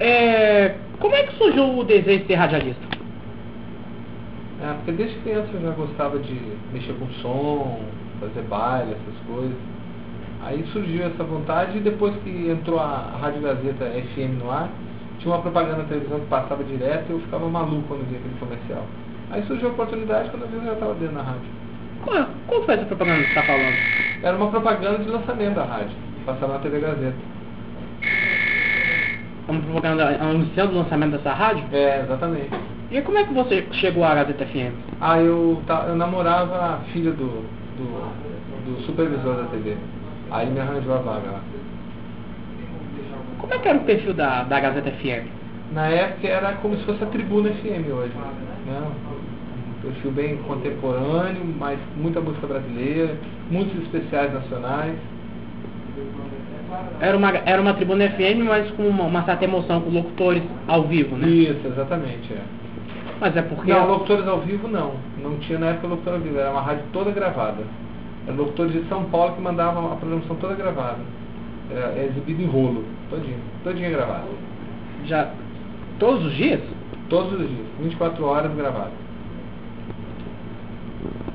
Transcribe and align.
é, 0.00 0.76
como 0.98 1.14
é 1.14 1.22
que 1.24 1.36
surgiu 1.36 1.78
o 1.78 1.84
desejo 1.84 2.20
de 2.20 2.26
ser 2.26 2.34
radialista? 2.34 2.80
É, 4.62 4.72
porque 4.74 4.92
desde 4.92 5.18
criança 5.20 5.48
eu 5.52 5.60
já 5.60 5.70
gostava 5.70 6.18
de 6.18 6.40
mexer 6.72 6.94
com 6.94 7.06
som, 7.22 7.80
fazer 8.18 8.42
baile, 8.42 8.92
essas 8.92 9.26
coisas. 9.26 9.56
Aí 10.42 10.64
surgiu 10.72 11.04
essa 11.04 11.22
vontade 11.22 11.76
e 11.76 11.80
depois 11.80 12.14
que 12.24 12.48
entrou 12.48 12.78
a 12.78 13.18
Rádio 13.20 13.42
Gazeta 13.42 13.84
FM 13.84 14.42
no 14.42 14.50
ar, 14.50 14.70
tinha 15.18 15.34
uma 15.34 15.42
propaganda 15.42 15.82
na 15.82 15.84
televisão 15.84 16.18
que 16.18 16.26
passava 16.26 16.64
direto 16.64 17.10
e 17.10 17.12
eu 17.12 17.20
ficava 17.20 17.46
maluco 17.48 17.82
quando 17.88 18.08
via 18.08 18.18
aquele 18.18 18.38
comercial. 18.40 18.86
Aí 19.30 19.42
surgiu 19.42 19.68
a 19.68 19.72
oportunidade 19.72 20.30
quando 20.30 20.42
eu 20.42 20.48
vi 20.48 20.56
eu 20.56 20.64
já 20.64 20.72
estava 20.72 20.94
dentro 20.94 21.14
da 21.14 21.22
rádio. 21.22 21.60
Qual, 22.04 22.26
qual 22.46 22.62
foi 22.64 22.74
essa 22.74 22.86
propaganda 22.86 23.18
que 23.18 23.32
você 23.32 23.38
está 23.38 23.42
falando? 23.42 23.76
Era 24.22 24.36
uma 24.36 24.50
propaganda 24.50 24.98
de 24.98 25.10
lançamento 25.10 25.54
da 25.54 25.64
rádio, 25.64 25.96
passava 26.24 26.54
na 26.54 26.58
TV 26.60 26.80
Gazeta. 26.80 27.39
Uma 29.50 29.60
propaganda 29.62 30.06
anunciando 30.20 30.72
o 30.72 30.76
lançamento 30.78 31.12
dessa 31.12 31.32
rádio? 31.32 31.64
É, 31.72 32.02
exatamente. 32.02 32.50
E 32.90 33.00
como 33.02 33.18
é 33.18 33.24
que 33.24 33.32
você 33.34 33.66
chegou 33.72 34.04
à 34.04 34.14
Gazeta 34.14 34.46
FM? 34.46 34.74
Ah, 35.00 35.18
eu, 35.20 35.60
ta- 35.66 35.86
eu 35.88 35.96
namorava 35.96 36.54
a 36.56 36.78
filha 36.92 37.10
do, 37.12 37.26
do, 37.76 38.66
do 38.66 38.80
supervisor 38.86 39.36
da 39.36 39.44
TV. 39.44 39.76
Aí 40.30 40.46
ele 40.46 40.54
me 40.54 40.60
arranjou 40.60 40.94
a 40.94 40.98
vaga 40.98 41.30
lá. 41.30 41.40
Como 43.38 43.54
é 43.54 43.58
que 43.58 43.68
era 43.68 43.78
o 43.78 43.82
perfil 43.84 44.14
da, 44.14 44.44
da 44.44 44.60
Gazeta 44.60 44.90
FM? 44.90 45.26
Na 45.72 45.86
época 45.88 46.26
era 46.28 46.52
como 46.54 46.76
se 46.76 46.84
fosse 46.84 47.02
a 47.02 47.06
Tribuna 47.06 47.50
FM 47.50 47.90
hoje. 47.92 48.12
Né? 48.66 48.82
Um 49.78 49.82
perfil 49.82 50.10
bem 50.12 50.36
contemporâneo, 50.38 51.44
mas 51.58 51.78
muita 51.96 52.20
música 52.20 52.46
brasileira, 52.46 53.16
muitos 53.50 53.80
especiais 53.82 54.32
nacionais. 54.32 54.94
Era 57.00 57.16
uma, 57.16 57.30
era 57.30 57.60
uma 57.60 57.74
tribuna 57.74 58.08
FM, 58.10 58.44
mas 58.46 58.70
com 58.72 58.82
uma, 58.84 59.04
uma 59.04 59.24
certa 59.24 59.44
emoção, 59.44 59.80
com 59.80 59.90
locutores 59.90 60.42
ao 60.68 60.84
vivo, 60.84 61.16
né? 61.16 61.26
Isso, 61.28 61.66
exatamente. 61.66 62.32
É. 62.32 62.40
Mas 63.20 63.36
é 63.36 63.42
porque... 63.42 63.70
Não, 63.72 63.86
locutores 63.86 64.26
ao 64.26 64.40
vivo 64.40 64.68
não. 64.68 64.94
Não 65.22 65.36
tinha 65.38 65.58
na 65.58 65.66
época 65.68 65.88
locutor 65.88 66.14
ao 66.14 66.20
vivo, 66.20 66.38
era 66.38 66.50
uma 66.50 66.62
rádio 66.62 66.84
toda 66.92 67.10
gravada. 67.10 67.62
Era 68.26 68.36
locutores 68.36 68.72
de 68.72 68.88
São 68.88 69.04
Paulo 69.04 69.34
que 69.34 69.40
mandavam 69.40 69.92
a 69.92 69.96
programação 69.96 70.36
toda 70.36 70.54
gravada. 70.54 70.98
Era, 71.70 71.92
é 71.98 72.06
exibido 72.10 72.42
em 72.42 72.46
rolo, 72.46 72.84
todinho, 73.08 73.38
todinho 73.64 73.90
gravado. 73.90 74.28
Já... 75.06 75.30
Todos 75.98 76.24
os 76.24 76.34
dias? 76.34 76.60
Todos 77.08 77.32
os 77.32 77.38
dias, 77.46 77.66
24 77.80 78.24
horas 78.24 78.54
gravado. 78.54 78.92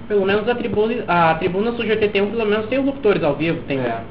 Pelo 0.08 0.26
menos 0.26 0.48
a 0.48 0.56
tribuna, 0.56 1.04
a 1.08 1.36
tribuna 1.36 1.72
Surge 1.74 1.92
81, 1.92 2.32
pelo 2.32 2.46
menos 2.46 2.68
tem 2.68 2.80
os 2.80 2.86
locutores 2.86 3.24
ao 3.24 3.36
vivo, 3.36 3.62
tem... 3.68 3.80
É. 3.80 4.02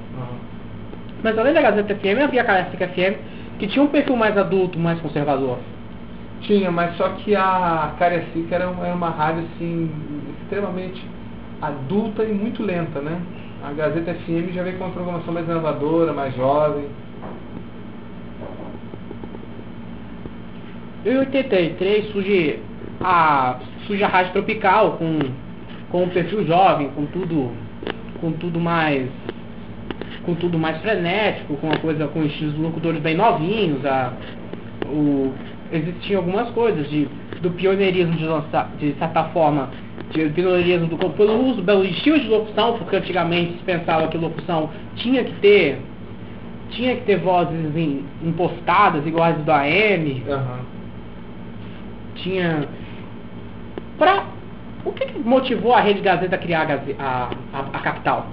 Mas 1.24 1.38
além 1.38 1.54
da 1.54 1.62
Gazeta 1.62 1.94
FM, 1.94 2.22
havia 2.22 2.42
a 2.42 2.44
Clássica 2.44 2.86
FM, 2.86 3.16
que 3.58 3.66
tinha 3.66 3.82
um 3.82 3.88
perfil 3.88 4.14
mais 4.14 4.36
adulto, 4.36 4.78
mais 4.78 5.00
conservador. 5.00 5.58
Tinha, 6.42 6.70
mas 6.70 6.94
só 6.98 7.08
que 7.08 7.34
a 7.34 7.94
Cariacica 7.98 8.54
era, 8.54 8.68
uma- 8.68 8.84
era 8.86 8.94
uma 8.94 9.08
rádio 9.08 9.44
assim, 9.54 9.90
extremamente 10.42 11.02
adulta 11.62 12.22
e 12.24 12.32
muito 12.34 12.62
lenta, 12.62 13.00
né? 13.00 13.18
A 13.66 13.72
Gazeta 13.72 14.12
FM 14.12 14.52
já 14.52 14.62
veio 14.62 14.76
com 14.76 14.84
uma 14.84 14.92
programação 14.92 15.32
mais 15.32 15.48
inovadora, 15.48 16.12
mais 16.12 16.36
jovem. 16.36 16.84
Em 21.06 21.16
83 21.16 22.12
surge 22.12 22.58
a, 23.02 23.60
surge 23.86 24.04
a 24.04 24.08
Rádio 24.08 24.32
Tropical 24.32 24.98
com, 24.98 25.18
com 25.90 26.02
um 26.02 26.08
perfil 26.10 26.46
jovem, 26.46 26.90
com 26.90 27.06
tudo, 27.06 27.50
com 28.20 28.32
tudo 28.32 28.60
mais 28.60 29.08
com 30.24 30.34
tudo 30.34 30.58
mais 30.58 30.78
frenético, 30.78 31.56
com 31.56 31.66
uma 31.68 31.76
coisa 31.78 32.08
com 32.08 32.22
estilos 32.24 32.56
locutores 32.56 33.00
bem 33.00 33.14
novinhos, 33.14 33.84
a, 33.84 34.12
o, 34.86 35.32
existiam 35.72 36.20
algumas 36.20 36.50
coisas 36.50 36.88
de, 36.88 37.08
do 37.40 37.50
pioneirismo 37.50 38.14
de 38.14 38.24
lançar, 38.24 38.70
de 38.78 38.92
certa 38.94 39.24
forma, 39.24 39.70
de 40.12 40.28
pioneirismo 40.30 40.86
do 40.86 41.10
pelo 41.10 41.46
uso 41.46 41.62
pelo 41.62 41.84
estilo 41.84 42.18
de 42.20 42.28
locução, 42.28 42.78
porque 42.78 42.96
antigamente 42.96 43.52
se 43.58 43.64
pensava 43.64 44.08
que 44.08 44.16
locução 44.16 44.70
tinha 44.96 45.24
que 45.24 45.32
ter 45.40 45.78
tinha 46.70 46.96
que 46.96 47.02
ter 47.02 47.16
vozes 47.18 47.76
em- 47.76 48.04
impostadas 48.22 49.06
iguais 49.06 49.36
do 49.36 49.52
AM, 49.52 50.24
Aham. 50.28 50.60
tinha. 52.16 52.68
Pra. 53.98 54.24
O 54.84 54.92
que, 54.92 55.06
que 55.06 55.18
motivou 55.18 55.72
a 55.72 55.80
Rede 55.80 56.00
Gazeta 56.00 56.34
a 56.34 56.38
criar 56.38 56.66
a, 56.70 56.74
a, 57.02 57.30
a, 57.52 57.60
a 57.72 57.80
capital? 57.80 58.26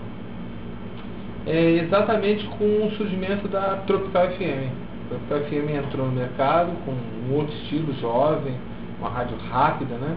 É 1.46 1.72
exatamente 1.72 2.46
com 2.46 2.86
o 2.86 2.92
surgimento 2.98 3.48
da 3.48 3.78
Tropical 3.88 4.28
FM. 4.30 4.70
A 5.06 5.10
Tropical 5.10 5.40
FM 5.40 5.86
entrou 5.86 6.06
no 6.06 6.12
mercado 6.12 6.72
com 6.86 6.92
um 6.92 7.36
outro 7.36 7.56
estilo 7.56 7.92
jovem, 8.00 8.54
uma 9.00 9.10
rádio 9.10 9.36
rápida, 9.50 9.96
né? 9.96 10.16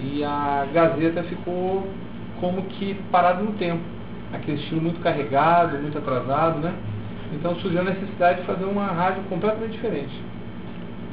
E 0.00 0.22
a 0.22 0.66
Gazeta 0.72 1.22
ficou 1.22 1.88
como 2.38 2.62
que 2.62 2.94
parada 3.10 3.42
no 3.42 3.52
tempo. 3.52 3.80
Aquele 4.32 4.58
estilo 4.58 4.82
muito 4.82 5.00
carregado, 5.00 5.78
muito 5.78 5.96
atrasado, 5.96 6.58
né? 6.60 6.74
Então 7.32 7.54
surgiu 7.56 7.80
a 7.80 7.84
necessidade 7.84 8.40
de 8.40 8.46
fazer 8.46 8.64
uma 8.66 8.86
rádio 8.86 9.22
completamente 9.24 9.72
diferente. 9.72 10.14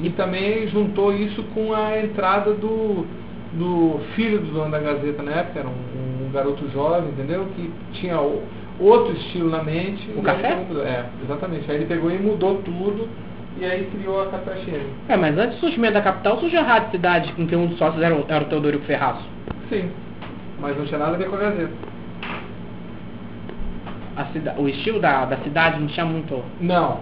E 0.00 0.10
também 0.10 0.68
juntou 0.68 1.14
isso 1.14 1.42
com 1.54 1.72
a 1.72 1.98
entrada 1.98 2.52
do, 2.52 3.06
do 3.54 4.00
filho 4.14 4.40
do 4.40 4.52
dono 4.52 4.70
da 4.70 4.78
Gazeta 4.78 5.22
na 5.22 5.32
época, 5.32 5.60
era 5.60 5.68
um, 5.68 6.26
um 6.26 6.30
garoto 6.30 6.68
jovem, 6.70 7.08
entendeu? 7.08 7.46
Que 7.56 7.72
tinha 7.94 8.20
outro 8.78 9.12
estilo 9.14 9.50
na 9.50 9.62
mente. 9.62 10.08
O 10.16 10.22
café? 10.22 10.54
mudou. 10.56 10.84
É, 10.84 11.04
exatamente. 11.22 11.70
Aí 11.70 11.78
ele 11.78 11.86
pegou 11.86 12.10
e 12.10 12.18
mudou 12.18 12.62
tudo 12.62 13.08
e 13.58 13.64
aí 13.64 13.86
criou 13.90 14.22
a 14.22 14.26
Capital 14.26 14.54
FM. 14.56 15.08
É, 15.08 15.16
mas 15.16 15.38
antes 15.38 15.56
do 15.56 15.60
surgimento 15.60 15.94
da 15.94 16.02
capital 16.02 16.38
surgiu 16.38 16.60
a 16.60 16.62
Rádio 16.62 16.90
Cidade, 16.90 17.32
com 17.32 17.46
que 17.46 17.56
um 17.56 17.66
dos 17.66 17.78
sócios 17.78 18.02
era 18.02 18.14
o, 18.14 18.24
era 18.28 18.44
o 18.44 18.48
Teodorico 18.48 18.84
Ferraço. 18.84 19.24
Sim, 19.70 19.90
mas 20.60 20.76
não 20.76 20.84
tinha 20.84 20.98
nada 20.98 21.14
a 21.14 21.16
ver 21.16 21.28
com 21.28 21.36
a 21.36 21.38
Gazeta. 21.38 21.72
A 24.16 24.24
cida, 24.26 24.54
o 24.58 24.68
estilo 24.68 25.00
da, 25.00 25.24
da 25.26 25.36
cidade 25.38 25.78
não 25.78 25.86
tinha 25.88 26.06
muito. 26.06 26.42
Não, 26.60 27.00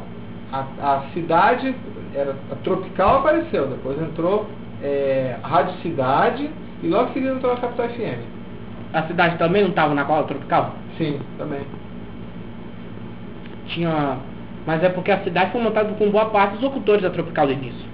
a, 0.52 0.64
a 0.82 1.02
cidade, 1.12 1.74
era, 2.14 2.34
a 2.50 2.54
Tropical 2.56 3.18
apareceu, 3.18 3.66
depois 3.68 4.00
entrou 4.00 4.46
é, 4.82 5.36
a 5.42 5.46
Rádio 5.46 5.74
Cidade 5.82 6.50
e 6.82 6.88
logo 6.88 7.10
em 7.10 7.14
seguida 7.14 7.34
entrou 7.34 7.52
a 7.52 7.56
Capital 7.56 7.88
FM. 7.88 8.33
A 8.94 9.02
cidade 9.08 9.36
também 9.38 9.62
não 9.62 9.70
estava 9.70 9.92
na 9.92 10.04
cola 10.04 10.22
tropical? 10.22 10.76
Sim, 10.96 11.20
também. 11.36 11.66
Tinha. 13.66 14.18
Mas 14.64 14.84
é 14.84 14.88
porque 14.88 15.10
a 15.10 15.22
cidade 15.24 15.50
foi 15.50 15.60
montada 15.60 15.92
com 15.94 16.10
boa 16.10 16.26
parte 16.26 16.52
dos 16.52 16.62
locutores 16.62 17.02
da 17.02 17.10
tropical 17.10 17.48
do 17.48 17.52
início. 17.52 17.84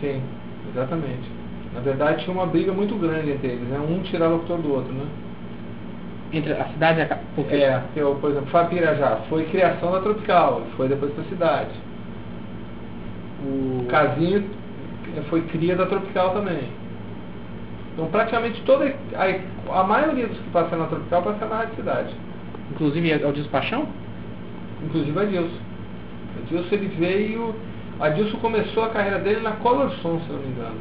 Sim, 0.00 0.20
exatamente. 0.68 1.30
Na 1.72 1.80
verdade 1.80 2.24
tinha 2.24 2.34
uma 2.34 2.44
briga 2.44 2.72
muito 2.72 2.96
grande 2.96 3.30
entre 3.30 3.46
eles, 3.46 3.68
né? 3.68 3.78
Um 3.78 4.02
tirava 4.02 4.34
o 4.34 4.36
locutor 4.38 4.58
do 4.58 4.72
outro, 4.74 4.92
né? 4.92 5.06
Entre 6.32 6.52
a 6.52 6.64
cidade 6.70 7.00
e 7.00 7.02
a 7.04 7.18
porque 7.36 7.54
É, 7.54 7.80
eu, 7.94 8.16
por 8.16 8.30
exemplo, 8.30 8.50
Fapirajá 8.50 9.20
foi 9.28 9.44
criação 9.44 9.92
da 9.92 10.00
Tropical, 10.00 10.62
foi 10.76 10.88
depois 10.88 11.14
da 11.14 11.22
cidade. 11.24 11.70
O 13.44 13.86
Casinho 13.86 14.44
foi 15.30 15.42
cria 15.42 15.76
da 15.76 15.86
Tropical 15.86 16.34
também. 16.34 16.68
Então 17.98 18.08
praticamente 18.10 18.62
toda 18.62 18.94
a, 19.16 19.80
a 19.80 19.82
maioria 19.82 20.28
dos 20.28 20.38
que 20.38 20.50
passaram 20.50 20.82
na 20.82 20.86
Tropical 20.86 21.20
passaram 21.20 21.48
na 21.48 21.56
Rádio 21.56 21.74
Cidade. 21.74 22.14
Inclusive 22.70 23.10
é 23.10 23.26
o 23.26 23.32
Despachão? 23.32 23.88
Inclusive 24.84 25.18
Adilson. 25.18 25.58
Adilson 26.44 26.74
ele 26.76 26.86
veio. 26.96 27.56
Adilson 27.98 28.38
começou 28.38 28.84
a 28.84 28.90
carreira 28.90 29.18
dele 29.18 29.40
na 29.40 29.50
Color 29.50 29.90
Som, 29.96 30.20
se 30.20 30.30
não 30.32 30.38
me 30.38 30.46
engano. 30.46 30.76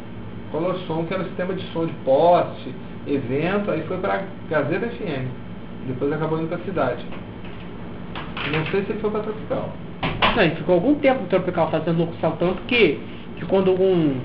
Color 0.52 0.78
Som, 0.86 1.06
que 1.06 1.14
era 1.16 1.24
o 1.24 1.26
sistema 1.26 1.56
de 1.56 1.64
som 1.74 1.88
de 1.88 1.94
poste, 2.06 2.76
evento, 3.08 3.72
aí 3.72 3.82
foi 3.88 3.98
para 3.98 4.22
Gazeta 4.48 4.86
FM. 4.86 5.26
Depois 5.88 6.14
acabou 6.14 6.38
indo 6.38 6.50
para 6.50 6.58
a 6.58 6.66
cidade. 6.66 7.04
Não 8.52 8.64
sei 8.68 8.84
se 8.84 8.92
ele 8.92 9.00
foi 9.00 9.10
para 9.10 9.22
Tropical. 9.22 9.74
Não, 10.36 10.44
ele 10.44 10.56
ficou 10.56 10.76
algum 10.76 10.94
tempo 10.94 11.22
no 11.24 11.28
Tropical 11.30 11.72
fazendo 11.72 11.98
locução, 11.98 12.34
tanto 12.34 12.62
que, 12.68 13.00
que 13.38 13.46
quando 13.48 13.72
algum 13.72 14.18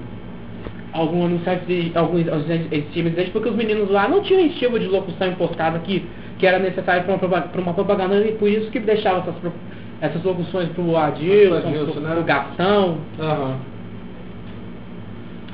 algum 0.93 1.25
anunciante 1.25 1.65
de 1.65 1.93
alguns 1.95 2.25
deles, 2.25 3.31
porque 3.33 3.49
os 3.49 3.57
meninos 3.57 3.91
lá 3.91 4.09
não 4.09 4.23
tinham 4.23 4.45
estilo 4.47 4.79
de 4.79 4.87
locução 4.87 5.29
importada 5.29 5.79
que, 5.81 6.05
que 6.39 6.47
era 6.47 6.59
necessário 6.59 7.05
para 7.05 7.27
uma, 7.27 7.41
pra 7.41 7.61
uma 7.61 7.75
propaganda 7.75 8.17
e 8.17 8.33
por 8.33 8.49
isso 8.49 8.71
que 8.71 8.79
deixava 8.79 9.21
essas, 9.21 9.53
essas 10.01 10.23
locuções 10.23 10.69
pro 10.71 10.97
Adilson, 10.97 11.57
Adilson, 11.57 11.93
pro, 11.93 12.01
né? 12.01 12.15
pro 12.15 12.25
Gação. 12.25 12.99
Aham. 13.19 13.57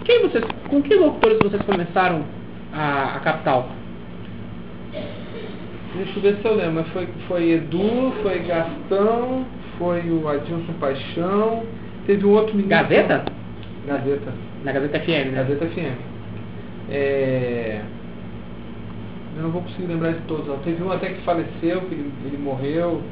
Quem 0.04 0.22
vocês, 0.22 0.44
com 0.68 0.82
que 0.82 0.94
locutores 0.94 1.38
vocês 1.42 1.62
começaram 1.62 2.22
a, 2.72 3.16
a 3.16 3.20
capital? 3.20 3.68
Deixa 5.94 6.18
eu 6.18 6.22
ver 6.22 6.36
se 6.36 6.44
eu 6.44 6.54
lembro. 6.54 6.74
mas 6.74 6.88
Foi, 6.88 7.08
foi 7.28 7.50
Edu, 7.52 8.12
foi 8.22 8.38
Gastão, 8.40 9.44
foi 9.78 10.10
o 10.10 10.28
Adilson 10.28 10.72
Paixão, 10.80 11.64
teve 12.06 12.26
um 12.26 12.30
outro 12.30 12.54
menino. 12.54 12.70
Gazeta? 12.70 13.24
Gazeta. 13.86 14.47
Na 14.64 14.72
Gazeta 14.72 15.00
FM, 15.00 15.32
né? 15.32 15.32
Gazeta 15.36 15.66
FM. 15.66 15.98
É... 16.90 17.80
Eu 19.36 19.42
não 19.42 19.50
vou 19.50 19.62
conseguir 19.62 19.86
lembrar 19.86 20.12
de 20.12 20.20
todos. 20.22 20.52
Teve 20.64 20.82
um 20.82 20.90
até 20.90 21.10
que 21.10 21.20
faleceu, 21.22 21.80
que 21.82 21.94
ele, 21.94 22.12
ele 22.24 22.38
morreu. 22.38 23.02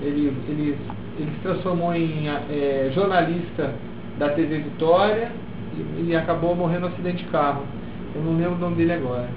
Ele, 0.00 0.32
ele, 0.48 0.78
ele 1.18 1.30
se 1.32 1.40
transformou 1.42 1.92
em 1.92 2.28
é, 2.28 2.90
jornalista 2.94 3.74
da 4.18 4.28
TV 4.28 4.58
Vitória 4.58 5.32
e, 5.76 6.10
e 6.10 6.16
acabou 6.16 6.54
morrendo 6.54 6.82
no 6.82 6.86
acidente 6.88 7.24
de 7.24 7.30
carro. 7.30 7.64
Eu 8.14 8.22
não 8.22 8.36
lembro 8.36 8.54
o 8.54 8.58
nome 8.58 8.76
dele 8.76 8.92
agora. 8.92 9.28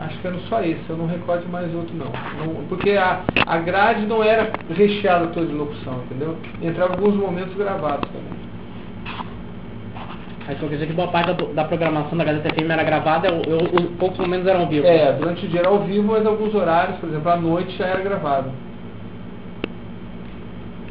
Acho 0.00 0.18
que 0.18 0.26
era 0.26 0.38
só 0.48 0.62
esse, 0.62 0.80
eu 0.88 0.96
não 0.96 1.06
recordo 1.06 1.48
mais 1.48 1.74
outro 1.74 1.94
não. 1.96 2.06
não 2.06 2.64
porque 2.68 2.92
a, 2.92 3.22
a 3.46 3.58
grade 3.58 4.06
não 4.06 4.22
era 4.22 4.50
recheada 4.70 5.26
toda 5.28 5.46
de 5.46 5.54
locução, 5.54 6.02
entendeu? 6.04 6.36
Entrava 6.62 6.92
alguns 6.94 7.16
momentos 7.16 7.54
gravados 7.56 8.08
também. 8.10 8.47
Então 10.50 10.68
quer 10.68 10.76
dizer 10.76 10.86
que 10.86 10.92
boa 10.94 11.08
parte 11.08 11.32
da, 11.32 11.46
da 11.52 11.64
programação 11.64 12.16
da 12.16 12.24
Gazeta 12.24 12.54
FM 12.54 12.70
era 12.70 12.82
gravada, 12.82 13.28
eu, 13.28 13.42
eu, 13.42 13.90
poucos 13.98 14.18
momentos 14.18 14.46
eram 14.46 14.60
ao 14.60 14.66
vivo. 14.66 14.86
É, 14.86 15.12
durante 15.12 15.44
o 15.44 15.48
dia 15.48 15.60
era 15.60 15.68
ao 15.68 15.80
vivo, 15.80 16.12
mas 16.12 16.24
alguns 16.24 16.54
horários, 16.54 16.98
por 16.98 17.08
exemplo, 17.08 17.30
à 17.30 17.36
noite 17.36 17.76
já 17.76 17.86
era 17.86 18.00
gravado. 18.00 18.50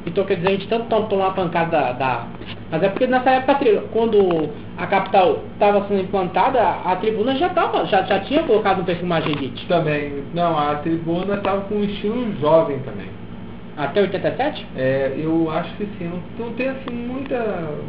Então 0.06 0.24
quer 0.24 0.36
dizer, 0.36 0.48
a 0.48 0.52
gente 0.52 0.68
tanto 0.68 0.88
tomou 1.08 1.26
uma 1.26 1.34
pancada 1.34 1.70
da, 1.70 1.92
da, 1.92 2.28
Mas 2.72 2.82
é 2.82 2.90
porque 2.90 3.08
nessa 3.08 3.30
época, 3.32 3.84
quando 3.92 4.50
a 4.78 4.88
capital 4.88 5.40
estava 5.54 5.86
sendo 5.88 6.02
implantada, 6.02 6.62
a 6.62 6.96
tribuna 6.96 7.36
já, 7.36 7.50
tava, 7.50 7.86
já, 7.86 8.04
já 8.04 8.20
tinha 8.22 8.44
colocado 8.44 8.82
um 8.82 8.86
perfil 8.86 9.08
mais 9.08 9.26
elite. 9.26 9.66
Também. 9.68 10.24
Não, 10.34 10.58
a 10.58 10.76
tribuna 10.76 11.36
estava 11.36 11.62
com 11.62 11.76
um 11.76 11.84
estilo 11.84 12.32
jovem 12.40 12.80
também. 12.80 13.08
Até 13.78 14.02
87? 14.02 14.66
É, 14.76 15.14
eu 15.16 15.52
acho 15.52 15.72
que 15.76 15.86
sim. 16.00 16.06
Não, 16.06 16.48
não 16.48 16.54
tem 16.56 16.68
assim 16.68 16.92
muita, 16.92 17.38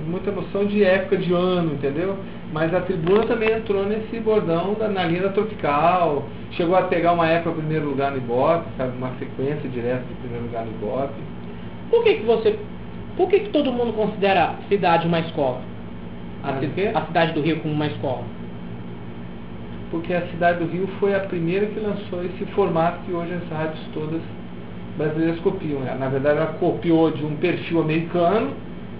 muita 0.06 0.31
noção 0.31 0.67
de 0.67 0.85
época 0.85 1.17
de 1.17 1.32
ano, 1.32 1.73
entendeu? 1.73 2.14
Mas 2.52 2.75
a 2.75 2.81
tribuna 2.82 3.25
também 3.25 3.50
entrou 3.52 3.87
nesse 3.87 4.20
bordão 4.20 4.75
da, 4.75 4.87
na 4.87 5.05
linha 5.05 5.31
tropical. 5.31 6.29
Chegou 6.50 6.76
a 6.76 6.82
pegar 6.82 7.12
uma 7.12 7.26
época 7.26 7.56
primeiro 7.56 7.87
lugar 7.87 8.11
no 8.11 8.19
Ibope, 8.19 8.67
sabe? 8.76 8.99
Uma 8.99 9.12
sequência 9.19 9.67
direta 9.70 10.05
de 10.06 10.14
primeiro 10.20 10.44
lugar 10.44 10.67
no 10.67 10.73
Ibope. 10.73 11.14
Por 11.88 12.05
que, 12.05 12.14
que 12.17 12.26
você. 12.26 12.58
Por 13.17 13.29
que, 13.31 13.40
que 13.40 13.49
todo 13.49 13.73
mundo 13.73 13.94
considera 13.94 14.50
a 14.50 14.69
cidade 14.69 15.06
uma 15.06 15.20
escola? 15.20 15.62
A, 16.44 16.50
a 16.99 17.06
cidade 17.06 17.32
do 17.32 17.40
Rio 17.40 17.61
como 17.61 17.73
uma 17.73 17.87
escola? 17.87 18.25
Porque 19.90 20.12
a 20.12 20.26
cidade 20.29 20.58
do 20.58 20.70
Rio 20.70 20.87
foi 21.00 21.14
a 21.14 21.20
primeira 21.20 21.64
que 21.64 21.81
lançou 21.81 22.23
esse 22.23 22.44
formato 22.52 22.99
que 23.06 23.12
hoje 23.12 23.32
as 23.32 23.49
rádios 23.50 23.81
todas 23.94 24.20
brasileiras 24.99 25.41
copiam. 25.41 25.81
Né? 25.81 25.97
Na 25.99 26.09
verdade, 26.09 26.39
ela 26.39 26.55
copiou 26.59 27.11
de 27.11 27.25
um 27.25 27.37
perfil 27.37 27.81
americano, 27.81 28.50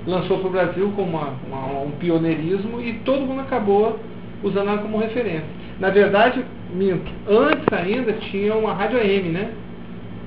lançou 0.07 0.39
para 0.39 0.49
o 0.49 0.51
Brasil 0.51 0.93
como 0.97 1.19
uma, 1.19 1.35
uma, 1.47 1.83
um 1.83 1.91
pioneirismo 1.91 2.81
e 2.81 2.95
todo 3.05 3.27
mundo 3.27 3.41
acabou 3.41 3.99
usando 4.43 4.69
ela 4.69 4.79
como 4.79 4.99
referência. 4.99 5.59
Na 5.79 5.91
verdade, 5.91 6.45
minto, 6.73 7.11
antes 7.29 7.67
ainda 7.73 8.13
tinha 8.15 8.55
uma 8.55 8.73
rádio 8.73 8.99
AM, 8.99 9.29
né? 9.29 9.51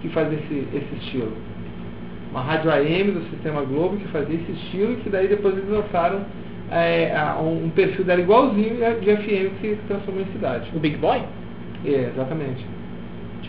Que 0.02 0.10
fazia 0.10 0.38
esse, 0.38 0.68
esse 0.74 0.96
estilo 1.02 1.32
uma 2.32 2.42
rádio 2.42 2.72
AM 2.72 3.12
do 3.12 3.30
Sistema 3.30 3.62
Globo 3.62 3.98
que 3.98 4.08
fazia 4.08 4.36
esse 4.36 4.52
estilo 4.54 4.94
e 4.94 4.96
que 4.98 5.10
daí 5.10 5.28
depois 5.28 5.56
eles 5.56 5.70
lançaram 5.70 6.22
é, 6.72 7.14
um 7.42 7.70
perfil 7.70 8.06
dela 8.06 8.22
igualzinho 8.22 8.78
de 9.02 9.18
FM 9.18 9.60
que 9.60 9.70
se 9.76 9.80
transformou 9.88 10.24
em 10.24 10.32
cidade. 10.32 10.72
O 10.74 10.80
Big 10.80 10.96
Boy? 10.98 11.22
É, 11.86 12.10
exatamente. 12.14 12.66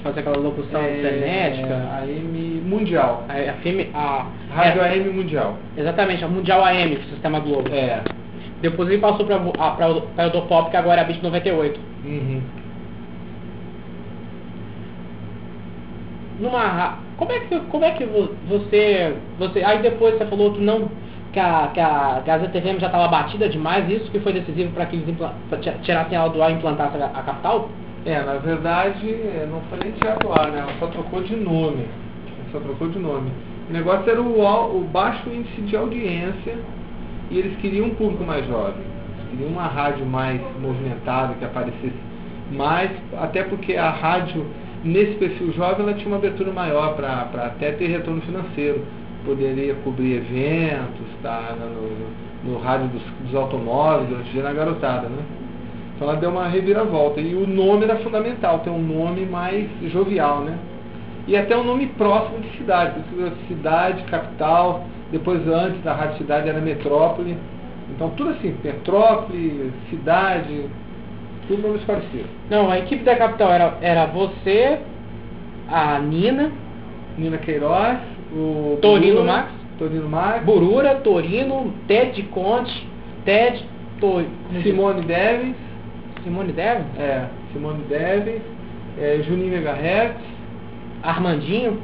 Fazer 0.02 0.20
aquela 0.20 0.38
locução 0.38 0.80
é, 0.80 0.94
frenética. 1.00 1.74
AM 2.00 2.62
Mundial. 2.64 3.24
A, 3.28 3.32
a, 3.32 3.54
FM, 3.54 3.94
a 3.94 4.26
Rádio 4.50 4.82
é, 4.82 4.88
AM 4.94 5.10
Mundial. 5.10 5.56
Exatamente, 5.76 6.24
a 6.24 6.28
Mundial 6.28 6.64
AM 6.64 6.96
do 6.96 7.10
Sistema 7.10 7.38
Globo. 7.40 7.68
É. 7.72 8.02
Depois 8.60 8.88
ele 8.88 8.98
passou 8.98 9.26
para 9.26 9.36
a 9.36 10.22
Eudopop, 10.24 10.70
que 10.70 10.76
agora 10.76 11.00
é 11.00 11.04
a 11.04 11.06
Bit 11.06 11.22
98. 11.22 11.80
Uhum. 12.04 12.42
Numa 16.40 16.98
como 17.16 17.32
é 17.32 17.40
que, 17.40 17.60
como 17.60 17.84
é 17.84 17.90
que 17.92 18.04
você, 18.04 19.14
você. 19.38 19.62
Aí 19.62 19.78
depois 19.78 20.18
você 20.18 20.26
falou 20.26 20.52
que 20.52 20.60
não. 20.60 20.90
Que 21.32 21.40
a, 21.40 21.70
que 21.72 21.80
a 21.80 22.20
Gazeta 22.26 22.60
FM 22.60 22.78
já 22.78 22.88
estava 22.88 23.08
batida 23.08 23.48
demais, 23.48 23.88
isso 23.88 24.10
que 24.10 24.20
foi 24.20 24.34
decisivo 24.34 24.70
para 24.72 24.84
que 24.84 24.96
eles 24.96 25.16
tirassem 25.82 26.14
ela 26.14 26.28
do 26.28 26.42
ar 26.42 26.50
e 26.50 26.54
implantassem 26.54 27.00
a, 27.00 27.06
a 27.06 27.22
capital? 27.22 27.70
É, 28.04 28.20
na 28.20 28.34
verdade, 28.34 29.16
não 29.48 29.60
foi 29.62 29.78
nem 29.78 29.92
do 29.92 30.32
ar, 30.32 30.50
né? 30.50 30.58
Ela 30.58 30.72
só 30.80 30.86
trocou 30.88 31.22
de 31.22 31.36
nome. 31.36 31.86
Ela 32.26 32.50
só 32.50 32.58
trocou 32.58 32.88
de 32.88 32.98
nome. 32.98 33.30
O 33.70 33.72
negócio 33.72 34.10
era 34.10 34.20
o, 34.20 34.76
o 34.76 34.84
baixo 34.84 35.28
índice 35.30 35.62
de 35.62 35.76
audiência 35.76 36.58
e 37.30 37.38
eles 37.38 37.56
queriam 37.58 37.86
um 37.86 37.94
público 37.94 38.24
mais 38.24 38.44
jovem. 38.46 38.82
Eles 39.18 39.30
queriam 39.30 39.50
uma 39.50 39.66
rádio 39.66 40.04
mais 40.04 40.40
movimentada, 40.60 41.34
que 41.34 41.44
aparecesse 41.44 41.94
mais, 42.50 42.90
até 43.18 43.44
porque 43.44 43.76
a 43.76 43.90
rádio 43.90 44.46
nesse 44.84 45.14
perfil 45.14 45.52
jovem 45.52 45.86
ela 45.86 45.94
tinha 45.94 46.08
uma 46.08 46.16
abertura 46.16 46.52
maior 46.52 46.96
para 46.96 47.22
até 47.46 47.70
ter 47.72 47.86
retorno 47.86 48.20
financeiro. 48.22 48.84
Poderia 49.24 49.76
cobrir 49.76 50.16
eventos, 50.16 51.06
tá, 51.22 51.54
no, 51.56 52.50
no, 52.52 52.58
rádio 52.58 52.88
dos, 52.88 53.02
dos 53.24 53.34
automóveis, 53.36 54.10
o 54.10 54.22
dia 54.32 54.42
na 54.42 54.52
garotada, 54.52 55.08
né? 55.08 55.22
Então 56.02 56.10
ela 56.10 56.16
deu 56.16 56.30
uma 56.30 56.48
reviravolta. 56.48 57.20
E 57.20 57.34
o 57.34 57.46
nome 57.46 57.84
era 57.84 57.96
fundamental, 57.98 58.58
ter 58.58 58.70
um 58.70 58.82
nome 58.82 59.24
mais 59.24 59.68
jovial, 59.92 60.40
né? 60.40 60.58
E 61.28 61.36
até 61.36 61.56
um 61.56 61.62
nome 61.62 61.86
próximo 61.86 62.40
de 62.40 62.50
cidade, 62.58 63.00
cidade, 63.46 64.02
capital, 64.04 64.84
depois 65.12 65.46
antes 65.46 65.80
da 65.82 65.92
Rádio 65.94 66.18
Cidade 66.18 66.48
era 66.48 66.60
Metrópole. 66.60 67.36
Então 67.94 68.10
tudo 68.10 68.30
assim, 68.30 68.56
Metrópole, 68.64 69.72
cidade, 69.88 70.66
tudo 71.46 71.62
nomes 71.62 71.84
parecidos. 71.84 72.26
Não, 72.50 72.68
a 72.68 72.78
equipe 72.80 73.04
da 73.04 73.14
Capital 73.14 73.52
era, 73.52 73.78
era 73.80 74.06
você, 74.06 74.80
a 75.68 76.00
Nina, 76.00 76.50
Nina 77.16 77.38
Queiroz, 77.38 77.98
o 78.34 78.78
Torino 78.82 79.18
Burura, 79.18 79.32
Max, 79.32 79.52
Torino 79.78 80.08
Max, 80.08 80.44
Burura, 80.44 80.94
Torino, 80.96 81.72
Ted 81.86 82.20
Conte, 82.24 82.88
Ted, 83.24 83.64
to, 84.00 84.24
Simone 84.64 85.02
Deves, 85.02 85.54
Simone 86.24 86.52
Deves? 86.52 86.86
É, 86.98 87.28
Simone 87.52 87.84
Deves, 87.84 88.42
é, 88.98 89.22
Juninho 89.22 89.52
Megahertz, 89.52 90.20
Armandinho, 91.02 91.80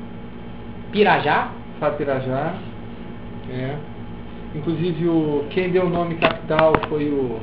Pirajá, 0.92 1.50
Fábio 1.80 1.98
Pirajá, 1.98 2.54
é. 3.50 3.76
Inclusive 4.54 5.08
o, 5.08 5.44
quem 5.50 5.70
deu 5.70 5.84
o 5.84 5.90
nome 5.90 6.16
capital 6.16 6.72
foi 6.88 7.08
o 7.08 7.38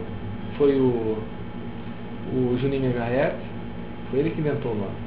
foi 0.57 0.79
o 0.79 1.17
o 2.33 2.57
Juninho 2.57 2.83
Megahertz, 2.83 3.37
foi 4.09 4.19
ele 4.19 4.31
que 4.31 4.39
inventou 4.39 4.71
o 4.71 4.75
nome. 4.75 5.05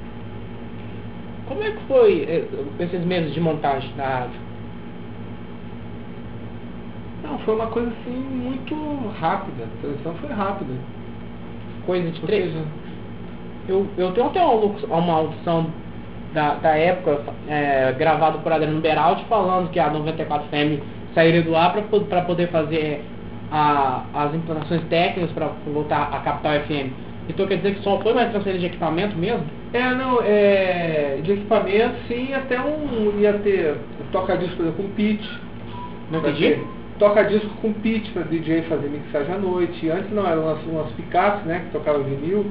Como 1.49 1.63
é 1.63 1.71
que 1.71 1.83
foi 1.89 2.25
eh, 2.29 2.47
esses 2.79 3.05
meses 3.05 3.33
de 3.33 3.41
montagem 3.41 3.91
da 3.97 4.07
rádio? 4.07 4.41
Não, 7.23 7.39
foi 7.41 7.55
uma 7.55 7.67
coisa 7.69 7.89
assim 7.89 8.11
muito 8.11 8.75
rápida. 9.19 9.65
A 9.65 9.81
transição 9.81 10.15
foi 10.17 10.31
rápida. 10.31 10.75
Coisa 11.89 12.11
de 12.11 12.21
três? 12.21 12.53
Eu, 13.67 13.87
eu 13.97 14.13
tenho 14.13 14.27
até 14.27 14.43
uma, 14.43 14.99
uma 14.99 15.15
audição 15.15 15.69
da, 16.35 16.57
da 16.57 16.77
época, 16.77 17.23
é, 17.49 17.95
gravado 17.99 18.41
por 18.41 18.53
Adriano 18.53 18.79
Beraldi, 18.79 19.25
falando 19.27 19.71
que 19.71 19.81
a 19.81 19.89
94 19.89 20.49
FM 20.49 20.83
sairia 21.15 21.41
do 21.41 21.57
ar 21.57 21.73
para 21.73 22.21
poder 22.21 22.49
fazer 22.49 23.03
a, 23.51 24.03
as 24.13 24.35
implantações 24.35 24.83
técnicas 24.91 25.33
para 25.33 25.47
voltar 25.73 26.11
a 26.13 26.19
Capital 26.19 26.61
FM. 26.61 26.93
Então 27.27 27.47
quer 27.47 27.57
dizer 27.57 27.77
que 27.77 27.83
só 27.83 27.99
foi 28.01 28.13
mais 28.13 28.33
transferência 28.33 28.69
de 28.69 28.75
equipamento 28.75 29.17
mesmo? 29.17 29.47
É, 29.73 29.95
não, 29.95 30.21
é, 30.21 31.21
de 31.23 31.33
equipamento 31.33 31.95
sim, 32.07 32.35
até 32.35 32.61
um, 32.61 33.19
ia 33.19 33.33
ter 33.33 33.79
toca-disco, 34.13 34.57
por 34.57 34.63
exemplo, 34.67 34.85
com 34.85 34.91
pitch. 34.91 35.27
Não 36.11 36.19
entendi? 36.19 36.59
Toca-disco 36.99 37.49
com 37.63 37.73
pitch 37.73 38.13
para 38.13 38.23
DJ 38.23 38.63
fazer 38.63 38.89
mixagem 38.89 39.35
à 39.35 39.39
noite. 39.39 39.89
Antes 39.89 40.11
não, 40.11 40.27
eram 40.27 40.43
umas, 40.43 40.63
umas 40.65 40.91
picapes, 40.93 41.45
né, 41.45 41.63
que 41.67 41.73
tocavam 41.73 42.03
vinil, 42.03 42.45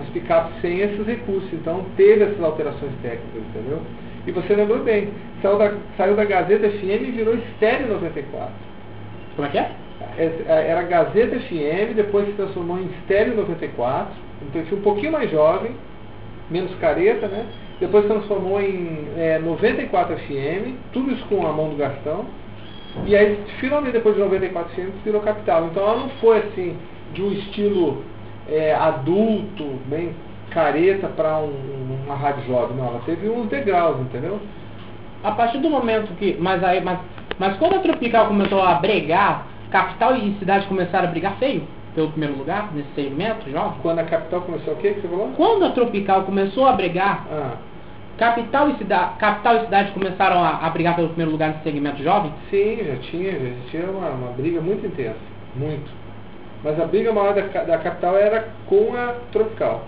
as 0.00 0.08
picapes 0.08 0.60
sem 0.60 0.80
esses 0.80 1.06
recursos. 1.06 1.52
Então 1.52 1.84
teve 1.96 2.24
essas 2.24 2.42
alterações 2.42 2.92
técnicas, 3.02 3.42
entendeu? 3.50 3.80
E 4.26 4.32
você 4.32 4.54
lembrou 4.54 4.78
bem, 4.80 5.08
saiu 5.42 5.58
da, 5.58 5.72
saiu 5.96 6.14
da 6.14 6.24
Gazeta 6.24 6.68
FM 6.68 7.08
e 7.08 7.10
virou 7.10 7.34
Estéreo 7.34 7.88
94. 7.88 8.52
Como 9.36 9.48
é 9.48 9.50
que 9.50 9.58
é? 9.58 9.70
É, 10.16 10.24
é, 10.46 10.68
era 10.68 10.82
Gazeta 10.82 11.38
FM, 11.38 11.94
depois 11.94 12.26
se 12.26 12.32
transformou 12.32 12.78
em 12.78 12.86
Estéreo 12.86 13.36
94, 13.36 14.14
um 14.42 14.50
perfil 14.50 14.78
um 14.78 14.82
pouquinho 14.82 15.12
mais 15.12 15.30
jovem, 15.30 15.72
menos 16.50 16.74
careta, 16.76 17.26
né? 17.28 17.46
Depois 17.78 18.04
se 18.04 18.10
transformou 18.10 18.60
em 18.60 19.08
é, 19.16 19.38
94 19.38 20.16
FM, 20.16 20.74
tudo 20.92 21.12
isso 21.12 21.24
com 21.26 21.46
a 21.46 21.52
mão 21.52 21.70
do 21.70 21.76
Gastão. 21.76 22.26
E 23.06 23.16
aí, 23.16 23.38
finalmente, 23.58 23.92
depois 23.92 24.14
de 24.14 24.20
94 24.20 24.74
FM, 24.74 25.04
virou 25.04 25.20
Capital. 25.20 25.66
Então 25.66 25.82
ela 25.82 26.00
não 26.00 26.08
foi 26.20 26.38
assim, 26.38 26.76
de 27.12 27.22
um 27.22 27.32
estilo 27.32 28.04
é, 28.48 28.74
adulto, 28.74 29.64
bem 29.86 30.14
careta 30.50 31.08
para 31.08 31.38
um, 31.38 31.98
uma 32.04 32.16
rádio 32.16 32.46
jovem. 32.46 32.76
Não, 32.76 32.88
ela 32.88 33.02
teve 33.06 33.28
uns 33.28 33.48
degraus, 33.48 34.00
entendeu? 34.00 34.40
A 35.22 35.32
partir 35.32 35.58
do 35.58 35.70
momento 35.70 36.14
que. 36.16 36.36
Mas 36.38 36.62
aí. 36.64 36.80
Mas, 36.80 36.98
mas 37.38 37.56
quando 37.58 37.76
a 37.76 37.78
Tropical 37.78 38.26
começou 38.26 38.62
a 38.62 38.74
bregar 38.74 39.46
capital 39.70 40.16
e 40.16 40.34
cidade 40.38 40.66
começaram 40.66 41.08
a 41.08 41.10
brigar 41.10 41.36
feio 41.38 41.62
pelo 41.94 42.10
primeiro 42.10 42.36
lugar 42.36 42.72
nesse 42.74 42.88
segmento, 42.94 43.50
jovem. 43.50 43.78
Quando 43.82 44.00
a 44.00 44.04
capital 44.04 44.42
começou 44.42 44.74
o 44.74 44.76
quê 44.76 44.94
que 44.94 45.00
você 45.00 45.08
falou? 45.08 45.30
Quando 45.36 45.64
a 45.64 45.70
tropical 45.70 46.24
começou 46.24 46.66
a 46.66 46.72
brigar, 46.72 47.26
ah. 47.30 47.56
Capital 48.20 48.68
e, 48.68 48.76
cidade, 48.76 49.16
capital 49.16 49.56
e 49.56 49.60
cidade 49.60 49.92
começaram 49.92 50.44
a, 50.44 50.66
a 50.66 50.70
brigar 50.70 50.94
pelo 50.94 51.08
primeiro 51.08 51.32
lugar 51.32 51.48
nesse 51.48 51.62
segmento 51.62 52.02
jovem? 52.02 52.30
Sim, 52.50 52.76
já 52.84 52.96
tinha, 52.96 53.32
já 53.32 53.70
tinha 53.70 53.90
uma, 53.90 54.10
uma 54.10 54.32
briga 54.32 54.60
muito 54.60 54.86
intensa, 54.86 55.18
muito. 55.56 55.90
Mas 56.62 56.78
a 56.78 56.84
briga 56.84 57.10
maior 57.12 57.32
da, 57.32 57.40
da 57.40 57.78
capital 57.78 58.16
era 58.18 58.50
com 58.66 58.94
a 58.94 59.14
Tropical. 59.32 59.86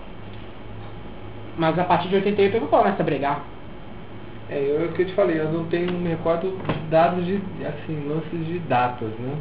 Mas 1.59 1.77
a 1.77 1.83
partir 1.83 2.09
de 2.09 2.15
88 2.15 2.57
eu 2.57 2.67
começa 2.67 3.03
a 3.03 3.05
brigar. 3.05 3.43
É, 4.49 4.57
eu, 4.57 4.81
é 4.81 4.85
o 4.85 4.93
que 4.93 5.03
eu 5.03 5.05
te 5.05 5.13
falei, 5.13 5.39
eu 5.39 5.51
não 5.51 5.65
tenho, 5.65 5.91
não 5.91 5.99
me 5.99 6.09
recordo 6.09 6.49
de 6.49 6.79
dados 6.89 7.23
de, 7.25 7.39
assim, 7.63 8.07
lances 8.07 8.47
de 8.47 8.57
datas, 8.67 9.09
né? 9.19 9.35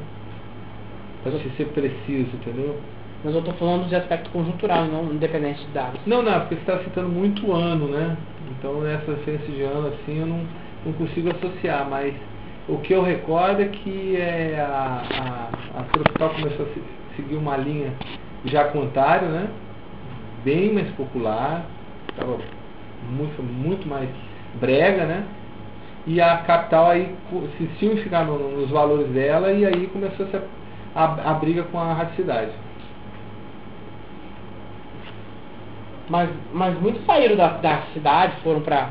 Pra 1.22 1.32
ser 1.32 1.64
preciso, 1.68 2.28
entendeu? 2.34 2.78
Mas 3.24 3.34
eu 3.34 3.38
estou 3.38 3.54
falando 3.54 3.88
de 3.88 3.94
aspecto 3.94 4.30
conjuntural 4.30 4.84
não 4.86 5.04
independente 5.12 5.64
de 5.64 5.72
dados. 5.72 6.00
Não, 6.06 6.22
não, 6.22 6.40
porque 6.40 6.56
você 6.56 6.60
está 6.62 6.78
citando 6.78 7.08
muito 7.08 7.52
ano, 7.52 7.86
né? 7.86 8.16
Então 8.58 8.84
essa 8.86 9.12
referência 9.12 9.52
de 9.52 9.62
ano 9.62 9.88
assim 9.88 10.18
eu 10.18 10.26
não, 10.26 10.44
não 10.84 10.92
consigo 10.94 11.30
associar, 11.30 11.88
mas 11.88 12.14
o 12.68 12.78
que 12.78 12.92
eu 12.92 13.02
recordo 13.02 13.62
é 13.62 13.66
que 13.66 14.16
é, 14.16 14.60
a, 14.60 15.02
a, 15.74 15.80
a 15.80 15.82
Tropical 15.84 16.30
começou 16.30 16.66
a 16.66 16.68
se, 16.70 16.82
seguir 17.16 17.36
uma 17.36 17.56
linha 17.56 17.92
já 18.44 18.64
com 18.64 18.80
Ontário, 18.80 19.28
né? 19.28 19.48
Bem 20.44 20.72
mais 20.72 20.88
popular, 20.90 21.64
estava 22.08 22.38
muito, 23.08 23.42
muito 23.42 23.88
mais 23.88 24.08
brega, 24.60 25.04
né? 25.04 25.24
E 26.06 26.20
a 26.20 26.38
capital 26.38 26.90
aí 26.90 27.14
insistiu 27.60 27.92
em 27.92 27.96
ficar 27.98 28.24
no, 28.24 28.60
nos 28.60 28.70
valores 28.70 29.08
dela 29.08 29.52
e 29.52 29.64
aí 29.64 29.86
começou 29.86 30.26
a, 30.94 31.00
a, 31.00 31.30
a 31.30 31.34
briga 31.34 31.62
com 31.64 31.78
a 31.78 31.92
radicidade. 31.92 32.50
Mas, 36.12 36.28
mas 36.52 36.78
muitos 36.78 37.02
saíram 37.06 37.36
da, 37.36 37.48
da 37.48 37.84
cidade, 37.94 38.34
foram 38.44 38.60
para 38.60 38.90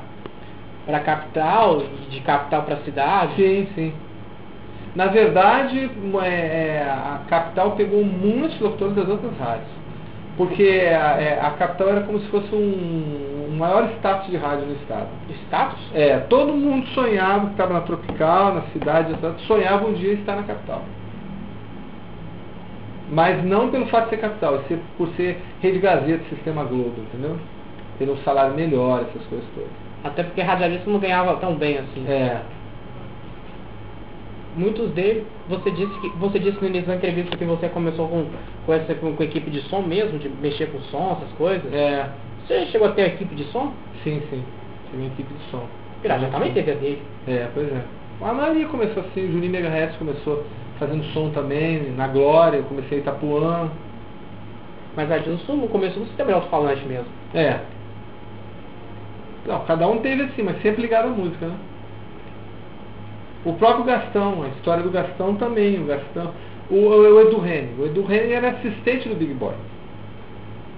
a 0.88 1.00
capital, 1.02 1.84
de 2.10 2.20
capital 2.22 2.64
para 2.64 2.78
cidade. 2.78 3.36
Sim, 3.36 3.68
sim. 3.76 3.94
Na 4.96 5.06
verdade, 5.06 5.92
é, 6.24 6.28
é, 6.28 6.82
a 6.90 7.20
capital 7.30 7.74
pegou 7.74 8.04
muitos 8.04 8.60
locutores 8.60 8.96
das 8.96 9.08
outras 9.08 9.38
rádios. 9.38 9.70
Porque 10.36 10.64
a, 10.64 11.22
é, 11.22 11.40
a, 11.40 11.52
capital 11.52 11.90
era 11.90 12.02
como 12.02 12.20
se 12.22 12.28
fosse 12.30 12.56
um, 12.56 13.50
um 13.52 13.56
maior 13.56 13.88
status 13.98 14.32
de 14.32 14.38
rádio 14.38 14.66
no 14.66 14.74
estado. 14.74 15.10
Status? 15.46 15.80
É, 15.94 16.18
todo 16.22 16.54
mundo 16.54 16.88
sonhava 16.88 17.46
que 17.46 17.52
estava 17.52 17.76
na 17.76 17.82
Tropical, 17.82 18.56
na 18.56 18.62
cidade, 18.74 19.16
sonhava 19.46 19.86
um 19.86 19.94
dia 19.94 20.14
estar 20.14 20.38
na 20.38 20.44
capital. 20.44 20.82
Mas 23.12 23.44
não 23.44 23.70
pelo 23.70 23.86
fato 23.88 24.06
de 24.06 24.12
ser 24.12 24.18
capital, 24.18 24.64
por 24.98 25.10
ser 25.10 25.38
Rede 25.62 25.80
Gazeta, 25.80 26.24
Sistema 26.30 26.64
Globo, 26.64 26.94
entendeu? 26.98 27.38
Ter 28.00 28.10
um 28.10 28.18
salário 28.20 28.56
melhor, 28.56 29.02
essas 29.02 29.28
coisas 29.28 29.46
todas. 29.54 29.70
Até 30.04 30.24
porque 30.24 30.42
radialista 30.42 30.90
não 30.90 31.00
ganhava 31.00 31.36
tão 31.36 31.56
bem 31.56 31.78
assim. 31.78 32.06
É. 32.08 32.42
Muitos 34.56 34.92
deles, 34.92 35.24
você 35.48 35.72
disse 35.72 35.94
que 36.00 36.10
você 36.18 36.40
disse 36.40 36.60
no 36.62 36.68
início 36.68 36.88
da 36.88 36.96
entrevista 36.96 37.38
que 37.38 37.46
você 37.46 37.70
começou 37.70 38.08
com, 38.08 38.26
com 38.66 38.74
essa 38.74 38.96
com, 38.96 39.14
com 39.14 39.24
equipe 39.24 39.52
de 39.52 39.62
som 39.64 39.82
mesmo, 39.82 40.18
de 40.18 40.30
mexer 40.30 40.72
com 40.72 40.80
som, 40.84 41.18
essas 41.18 41.32
coisas. 41.38 41.72
É. 41.74 42.10
Você 42.48 42.66
chegou 42.68 42.88
a 42.88 42.92
ter 42.92 43.04
a 43.04 43.08
equipe 43.08 43.36
de 43.36 43.44
som? 43.46 43.74
Sim, 44.04 44.22
sim. 44.30 44.44
Tive 44.90 45.04
uma 45.04 45.08
equipe 45.08 45.34
de 45.34 45.52
som. 45.52 45.66
Pirata 46.02 46.28
também 46.28 46.52
teve 46.54 46.72
a 46.72 46.76
dele. 46.76 47.02
É, 47.28 47.48
pois 47.54 47.68
é. 47.72 47.82
A 48.22 48.34
maioria 48.34 48.68
começou 48.68 49.04
assim, 49.04 49.26
o 49.26 49.32
Juninho 49.32 49.52
Megahertz 49.52 49.96
começou 49.98 50.44
fazendo 50.82 51.04
som 51.14 51.30
também, 51.30 51.92
na 51.92 52.08
Glória, 52.08 52.58
eu 52.58 52.64
comecei 52.64 52.98
em 52.98 53.02
Itapuã. 53.02 53.70
Mas 54.98 55.12
a 55.12 55.20
Dilson 55.20 55.54
no 55.54 55.68
começo 55.68 56.00
não 56.00 56.08
sistema 56.08 56.30
de 56.30 56.34
alto-falante 56.34 56.84
mesmo. 56.86 57.06
É. 57.36 57.60
Não, 59.48 59.60
cada 59.66 59.88
um 59.88 60.00
teve 60.00 60.24
assim, 60.24 60.42
mas 60.42 60.60
sempre 60.64 60.82
ligado 60.82 61.06
à 61.06 61.10
música, 61.10 61.46
né? 61.46 61.56
O 63.46 63.54
próprio 63.54 63.86
Gastão, 63.86 64.42
a 64.42 64.48
história 64.50 64.84
do 64.84 64.90
Gastão 64.90 65.36
também, 65.36 65.80
o 65.80 65.86
Gastão. 65.86 66.32
O, 66.70 66.76
o, 66.76 67.16
o 67.16 67.22
Edu 67.22 67.40
Rene. 67.40 67.70
O 67.80 67.86
Edu 67.86 68.04
Rene 68.04 68.34
era 68.34 68.50
assistente 68.50 69.08
do 69.08 69.16
Big 69.16 69.34
Boy. 69.36 69.54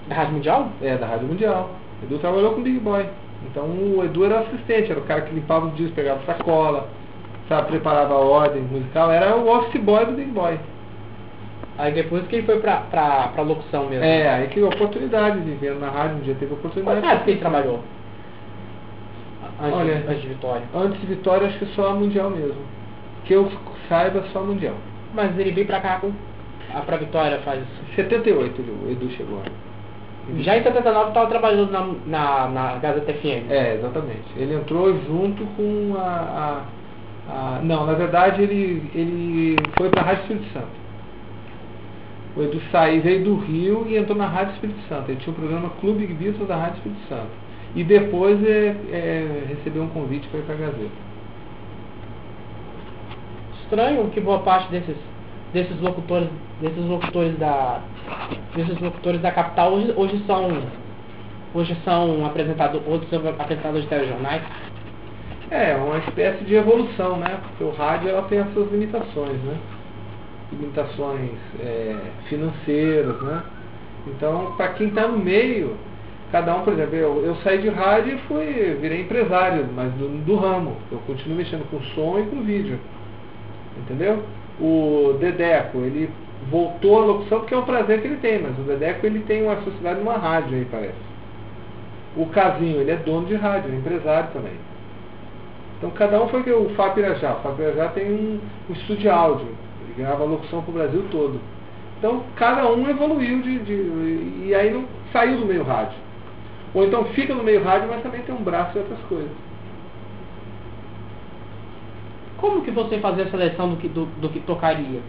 Da 0.09 0.15
Rádio 0.15 0.33
Mundial? 0.33 0.69
É, 0.81 0.97
da 0.97 1.07
Rádio 1.07 1.27
Mundial. 1.27 1.69
O 2.01 2.05
Edu 2.05 2.19
trabalhou 2.19 2.53
com 2.53 2.59
o 2.59 2.63
Big 2.63 2.79
Boy. 2.79 3.05
Então 3.49 3.63
o 3.63 4.03
Edu 4.03 4.25
era 4.25 4.41
assistente, 4.41 4.91
era 4.91 4.99
o 4.99 5.03
cara 5.03 5.21
que 5.21 5.33
limpava 5.33 5.67
os 5.67 5.75
dias, 5.75 5.91
pegava 5.91 6.21
sacola, 6.25 6.89
sabe, 7.53 7.67
preparava 7.67 8.13
a 8.13 8.17
ordem 8.17 8.63
musical, 8.63 9.11
era 9.11 9.35
o 9.35 9.47
office 9.47 9.81
boy 9.81 10.05
do 10.05 10.13
Big 10.13 10.31
Boy. 10.31 10.57
Aí 11.77 11.91
depois 11.91 12.25
que 12.27 12.35
ele 12.35 12.45
foi 12.45 12.59
pra, 12.59 12.77
pra, 12.77 13.29
pra 13.29 13.43
locução 13.43 13.87
mesmo. 13.87 14.03
É, 14.03 14.29
aí 14.29 14.47
que 14.47 14.61
oportunidade 14.61 15.41
de 15.41 15.51
ver 15.55 15.75
na 15.75 15.89
rádio, 15.89 16.17
um 16.17 16.21
dia 16.21 16.35
teve 16.35 16.53
oportunidade. 16.53 17.01
Quanto 17.01 17.11
tempo 17.11 17.23
que 17.23 17.31
ele 17.31 17.39
trabalhou? 17.39 17.79
Antes, 19.61 19.79
Olha, 19.79 20.03
antes 20.07 20.21
de 20.21 20.27
Vitória. 20.27 20.63
Antes 20.75 21.01
de 21.01 21.07
Vitória 21.07 21.47
acho 21.47 21.59
que 21.59 21.65
só 21.67 21.89
a 21.89 21.93
Mundial 21.93 22.29
mesmo. 22.29 22.61
Que 23.25 23.33
eu 23.33 23.51
saiba 23.87 24.23
só 24.31 24.39
a 24.39 24.43
Mundial. 24.43 24.75
Mas 25.13 25.37
ele 25.37 25.51
veio 25.51 25.65
pra 25.65 25.79
cá 25.79 25.99
com, 25.99 26.11
a, 26.73 26.81
pra 26.81 26.97
Vitória 26.97 27.39
faz. 27.39 27.63
78 27.95 28.61
o 28.61 28.91
Edu 28.91 29.09
chegou. 29.11 29.41
Já 30.39 30.57
em 30.57 30.63
79 30.63 31.09
estava 31.09 31.27
trabalhando 31.27 31.71
na, 31.71 31.87
na, 32.05 32.47
na 32.47 32.75
Gazeta 32.77 33.13
FM. 33.13 33.49
É, 33.49 33.75
exatamente. 33.75 34.23
Ele 34.37 34.55
entrou 34.55 34.93
junto 35.05 35.43
com 35.57 35.95
a, 35.97 36.01
a 36.01 36.82
ah, 37.27 37.59
não, 37.63 37.85
na 37.85 37.93
verdade 37.93 38.41
ele, 38.41 38.89
ele 38.93 39.55
foi 39.77 39.89
para 39.89 40.01
a 40.01 40.05
Rádio 40.05 40.21
Espírito 40.23 40.53
Santo. 40.53 40.83
O 42.35 42.41
Edu 42.41 42.59
saiu, 42.71 43.01
veio 43.01 43.23
do 43.23 43.35
Rio 43.35 43.85
e 43.87 43.95
entrou 43.95 44.17
na 44.17 44.27
Rádio 44.27 44.53
Espírito 44.55 44.79
Santo. 44.89 45.09
Ele 45.09 45.19
tinha 45.19 45.31
um 45.31 45.39
programa 45.39 45.69
Clube 45.79 46.05
Beatles 46.07 46.47
da 46.47 46.55
Rádio 46.55 46.77
Espírito 46.77 47.01
Santo. 47.07 47.43
E 47.75 47.83
depois 47.83 48.43
é, 48.43 48.75
é, 48.91 49.45
recebeu 49.49 49.83
um 49.83 49.89
convite 49.89 50.27
para 50.27 50.39
ir 50.39 50.43
para 50.43 50.55
a 50.55 50.57
Gazeta. 50.57 51.13
Estranho 53.63 54.09
que 54.09 54.19
boa 54.19 54.39
parte 54.39 54.69
desses, 54.69 54.97
desses 55.53 55.79
locutores, 55.79 56.29
desses 56.61 56.85
locutores 56.85 57.37
da, 57.37 57.81
desses 58.55 58.79
locutores 58.79 59.21
da 59.21 59.31
capital 59.31 59.73
hoje, 59.73 59.93
hoje 59.95 60.23
são 60.27 60.61
hoje 61.53 61.77
são 61.85 62.25
apresentadores, 62.25 63.09
são 63.09 63.29
apresentadores 63.29 63.83
de 63.83 63.89
telejornais. 63.89 64.41
É, 65.51 65.75
uma 65.75 65.97
espécie 65.99 66.43
de 66.45 66.55
evolução, 66.55 67.17
né? 67.17 67.39
Porque 67.41 67.63
o 67.63 67.71
rádio 67.71 68.09
ela 68.09 68.23
tem 68.23 68.39
as 68.39 68.51
suas 68.53 68.71
limitações, 68.71 69.37
né? 69.43 69.57
Limitações 70.51 71.31
é, 71.59 71.95
financeiras, 72.27 73.21
né? 73.21 73.43
Então, 74.07 74.53
para 74.57 74.69
quem 74.69 74.87
está 74.87 75.07
no 75.07 75.17
meio, 75.17 75.75
cada 76.31 76.55
um, 76.55 76.63
por 76.63 76.73
exemplo, 76.73 76.95
eu, 76.95 77.25
eu 77.25 77.35
saí 77.37 77.61
de 77.61 77.69
rádio 77.69 78.15
e 78.15 78.17
fui, 78.27 78.77
virei 78.81 79.01
empresário, 79.01 79.65
mas 79.75 79.91
do, 79.93 80.07
do 80.25 80.35
ramo. 80.35 80.77
Eu 80.91 80.99
continuo 81.05 81.37
mexendo 81.37 81.69
com 81.69 81.79
som 81.93 82.19
e 82.19 82.23
com 82.23 82.41
vídeo. 82.41 82.79
Entendeu? 83.77 84.23
O 84.59 85.17
Dedeco, 85.19 85.79
ele 85.79 86.09
voltou 86.49 87.01
à 87.01 87.05
locução 87.05 87.39
porque 87.39 87.53
é 87.53 87.57
um 87.57 87.63
prazer 87.63 88.01
que 88.01 88.07
ele 88.07 88.17
tem, 88.17 88.41
mas 88.41 88.57
o 88.57 88.61
Dedeco 88.63 89.05
ele 89.05 89.19
tem 89.21 89.43
uma 89.43 89.55
sociedade 89.61 89.99
numa 89.99 90.17
rádio 90.17 90.57
aí, 90.57 90.67
parece. 90.69 91.13
O 92.15 92.27
Casinho, 92.27 92.81
ele 92.81 92.91
é 92.91 92.95
dono 92.95 93.25
de 93.25 93.35
rádio, 93.35 93.71
é 93.71 93.75
empresário 93.75 94.29
também. 94.33 94.53
Então 95.83 95.91
cada 95.91 96.23
um 96.23 96.29
foi 96.29 96.43
que 96.43 96.49
o 96.49 96.69
Fábio 96.75 97.03
Irajá. 97.03 97.33
O 97.33 97.41
Fábio 97.41 97.67
Irajá 97.67 97.89
tem 97.89 98.09
um, 98.09 98.39
um 98.69 98.73
estúdio 98.73 99.01
de 99.01 99.09
áudio, 99.09 99.47
ele 99.81 99.95
grava 99.97 100.23
locução 100.23 100.61
para 100.61 100.71
o 100.71 100.73
Brasil 100.75 101.05
todo. 101.11 101.41
Então 101.99 102.23
cada 102.37 102.71
um 102.71 102.89
evoluiu 102.89 103.41
de, 103.41 103.59
de, 103.59 104.47
e 104.47 104.55
aí 104.55 104.71
não 104.71 104.85
saiu 105.11 105.41
do 105.41 105.45
meio 105.45 105.63
rádio. 105.63 105.97
Ou 106.73 106.85
então 106.85 107.03
fica 107.07 107.35
no 107.35 107.43
meio 107.43 107.61
rádio, 107.61 107.89
mas 107.89 108.01
também 108.01 108.21
tem 108.21 108.33
um 108.33 108.41
braço 108.41 108.77
e 108.77 108.79
outras 108.79 108.99
coisas. 109.09 109.29
Como 112.37 112.61
que 112.61 112.71
você 112.71 112.99
fazia 112.99 113.25
a 113.25 113.29
seleção 113.29 113.71
do 113.71 113.75
que, 113.75 113.89
do, 113.89 114.05
do 114.21 114.29
que 114.29 114.39
tocaria? 114.39 115.01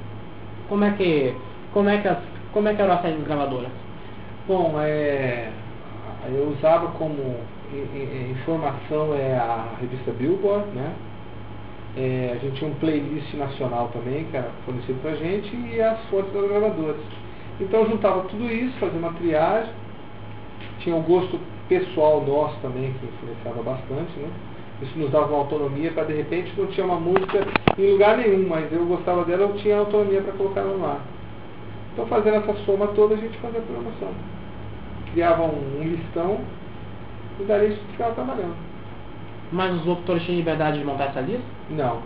Como 0.69 0.83
é 0.83 0.90
que 0.90 1.37
como 1.73 1.88
é 1.88 1.99
que 1.99 2.09
as, 2.09 2.19
como 2.52 2.66
é 2.66 2.75
que 2.75 2.83
era 2.83 2.95
a 2.95 2.99
saída 2.99 3.23
gravadora? 3.25 3.69
Bom, 4.49 4.75
é, 4.81 5.50
eu 6.35 6.49
usava 6.49 6.88
como 6.99 7.37
informação 8.31 9.14
é 9.14 9.35
a 9.35 9.76
revista 9.81 10.11
Billboard, 10.12 10.69
né? 10.75 10.93
É, 11.97 12.33
a 12.35 12.38
gente 12.38 12.57
tinha 12.57 12.71
um 12.71 12.75
playlist 12.75 13.33
nacional 13.35 13.88
também, 13.93 14.25
que 14.25 14.37
era 14.37 14.50
fornecido 14.64 15.00
pra 15.00 15.14
gente, 15.14 15.54
e 15.54 15.81
as 15.81 15.99
fontes 16.11 16.33
das 16.33 16.49
gravadoras. 16.49 16.97
Então 17.61 17.87
juntava 17.87 18.23
tudo 18.23 18.50
isso, 18.50 18.76
fazia 18.78 18.99
uma 18.99 19.12
triagem, 19.12 19.73
tinha 20.81 20.97
um 20.97 21.02
gosto 21.02 21.38
pessoal 21.69 22.21
nosso 22.21 22.57
também, 22.61 22.93
que 22.95 23.07
influenciava 23.07 23.62
bastante, 23.62 24.19
né? 24.19 24.28
Isso 24.83 24.99
nos 24.99 25.11
dava 25.11 25.28
uma 25.28 25.38
autonomia 25.38 25.93
para 25.93 26.04
de 26.04 26.14
repente 26.14 26.52
não 26.59 26.66
tinha 26.66 26.85
uma 26.85 26.99
música 26.99 27.47
em 27.78 27.93
lugar 27.93 28.19
nenhum, 28.19 28.49
mas 28.49 28.71
eu 28.73 28.85
gostava 28.87 29.25
dela, 29.25 29.43
eu 29.43 29.57
tinha 29.57 29.78
autonomia 29.78 30.21
para 30.21 30.33
colocar 30.33 30.62
no 30.62 30.85
ar. 30.85 31.00
Então 31.93 32.07
fazendo 32.07 32.37
essa 32.38 32.54
soma 32.64 32.88
toda 32.88 33.14
a 33.14 33.19
gente 33.19 33.38
fazia 33.38 33.61
a 33.61 33.62
programação. 33.62 34.11
Criava 35.12 35.43
um, 35.45 35.81
um 35.81 35.83
listão 35.85 36.40
e 37.41 37.45
dali 37.45 37.67
a 37.67 37.69
gente 37.71 37.81
ficava 37.93 38.14
trabalhando. 38.14 38.55
Mas 39.53 39.75
os 39.75 39.85
locutores 39.85 40.23
tinham 40.25 40.38
liberdade 40.38 40.79
de 40.79 40.85
montar 40.85 41.05
essa 41.05 41.21
lista? 41.21 41.45
Não. 41.71 42.03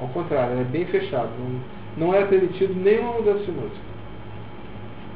Ao 0.00 0.08
contrário, 0.08 0.54
era 0.54 0.64
bem 0.64 0.84
fechado. 0.86 1.28
Não, 1.38 2.06
não 2.08 2.14
era 2.14 2.26
permitido 2.26 2.74
nenhuma 2.74 3.12
mudança 3.12 3.44
de 3.44 3.52
música. 3.52 3.92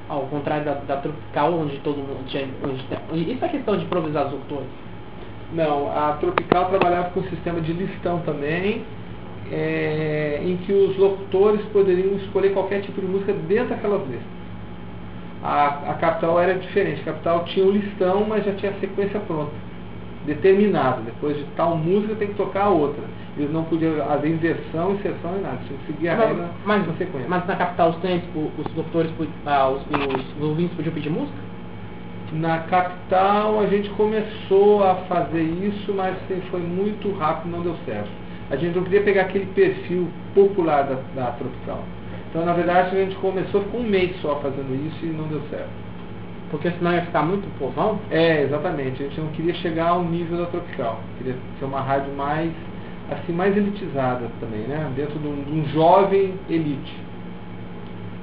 Ao 0.09 0.23
contrário 0.23 0.65
da, 0.65 0.75
da 0.75 0.97
Tropical, 0.99 1.55
onde 1.55 1.79
todo 1.79 1.97
mundo 1.97 2.25
tinha. 2.27 2.49
Onde, 2.63 3.33
isso 3.33 3.45
é 3.45 3.49
questão 3.49 3.77
de 3.77 3.85
improvisar 3.85 4.27
os 4.27 4.33
locutores. 4.33 4.69
Não, 5.53 5.91
a 5.91 6.13
Tropical 6.21 6.69
trabalhava 6.69 7.11
com 7.11 7.21
um 7.21 7.29
sistema 7.29 7.61
de 7.61 7.73
listão 7.73 8.21
também, 8.21 8.85
é, 9.51 10.41
em 10.45 10.57
que 10.59 10.73
os 10.73 10.97
locutores 10.97 11.61
poderiam 11.73 12.15
escolher 12.17 12.53
qualquer 12.53 12.83
tipo 12.83 13.01
de 13.01 13.07
música 13.07 13.33
dentro 13.33 13.69
daquelas 13.69 14.03
listas. 14.09 14.36
A, 15.49 15.93
a 15.93 15.95
Capital 15.95 16.41
era 16.41 16.55
diferente, 16.55 17.01
a 17.03 17.05
Capital 17.13 17.45
tinha 17.45 17.65
o 17.65 17.71
listão, 17.71 18.25
mas 18.29 18.45
já 18.45 18.53
tinha 18.55 18.73
a 18.73 18.81
sequência 18.81 19.21
pronta, 19.21 19.53
determinada. 20.25 21.03
Depois 21.03 21.37
de 21.37 21.45
tal 21.57 21.77
música 21.77 22.17
tem 22.17 22.29
que 22.29 22.35
tocar 22.35 22.65
a 22.65 22.69
outra. 22.69 23.03
Eles 23.39 23.53
não 23.53 23.65
podiam 23.65 24.03
haver 24.11 24.33
inversão, 24.33 24.93
inserção 24.95 25.37
e 25.39 25.43
nada, 25.43 25.59
tinha 25.67 25.79
que 25.79 25.87
seguir 25.87 26.09
a 26.09 26.17
Mas- 26.17 26.29
regra 26.29 26.49
mas, 26.65 26.87
na 26.87 26.93
sequência. 26.95 27.29
mas 27.29 27.47
na 27.47 27.55
capital 27.57 27.91
os 27.91 27.97
clientes, 27.99 28.29
os 28.35 28.75
locutores, 28.75 29.11
pod- 29.13 29.29
ah, 29.45 29.69
os, 29.69 29.83
os 30.37 30.43
ouvintes 30.43 30.75
podiam 30.75 30.95
pedir 30.95 31.11
música? 31.11 31.39
Na 32.33 32.59
capital 32.61 33.61
a 33.61 33.67
gente 33.67 33.89
começou 33.91 34.83
a 34.83 34.95
fazer 35.07 35.43
isso, 35.43 35.93
mas 35.95 36.17
assim, 36.17 36.41
foi 36.51 36.61
muito 36.61 37.13
rápido, 37.13 37.53
não 37.53 37.61
deu 37.63 37.77
certo. 37.85 38.11
A 38.51 38.57
gente 38.57 38.75
não 38.75 38.83
queria 38.85 39.03
pegar 39.03 39.23
aquele 39.23 39.47
perfil 39.47 40.09
popular 40.35 40.83
da, 40.85 40.97
da 41.15 41.31
Tropical. 41.33 41.85
Então, 42.29 42.45
na 42.45 42.53
verdade, 42.53 42.97
a 42.97 43.01
gente 43.01 43.17
começou, 43.17 43.63
ficou 43.63 43.81
um 43.81 43.89
mês 43.89 44.17
só 44.21 44.37
fazendo 44.37 44.75
isso 44.87 45.05
e 45.05 45.09
não 45.09 45.27
deu 45.29 45.41
certo. 45.51 45.71
Porque 46.51 46.71
senão 46.71 46.93
ia 46.93 47.03
ficar 47.03 47.23
muito 47.23 47.49
povão. 47.59 47.99
É, 48.11 48.43
exatamente. 48.43 49.03
A 49.03 49.07
gente 49.07 49.21
não 49.21 49.29
queria 49.29 49.55
chegar 49.55 49.89
ao 49.89 50.05
nível 50.05 50.39
da 50.39 50.47
Tropical. 50.47 51.01
Queria 51.19 51.35
ser 51.59 51.65
uma 51.65 51.81
rádio 51.81 52.13
mais, 52.15 52.53
assim, 53.11 53.33
mais 53.33 53.57
elitizada 53.57 54.31
também, 54.41 54.61
né? 54.61 54.91
Dentro 54.95 55.19
de 55.19 55.27
um, 55.27 55.43
de 55.43 55.61
um 55.61 55.65
jovem 55.69 56.35
elite. 56.49 56.95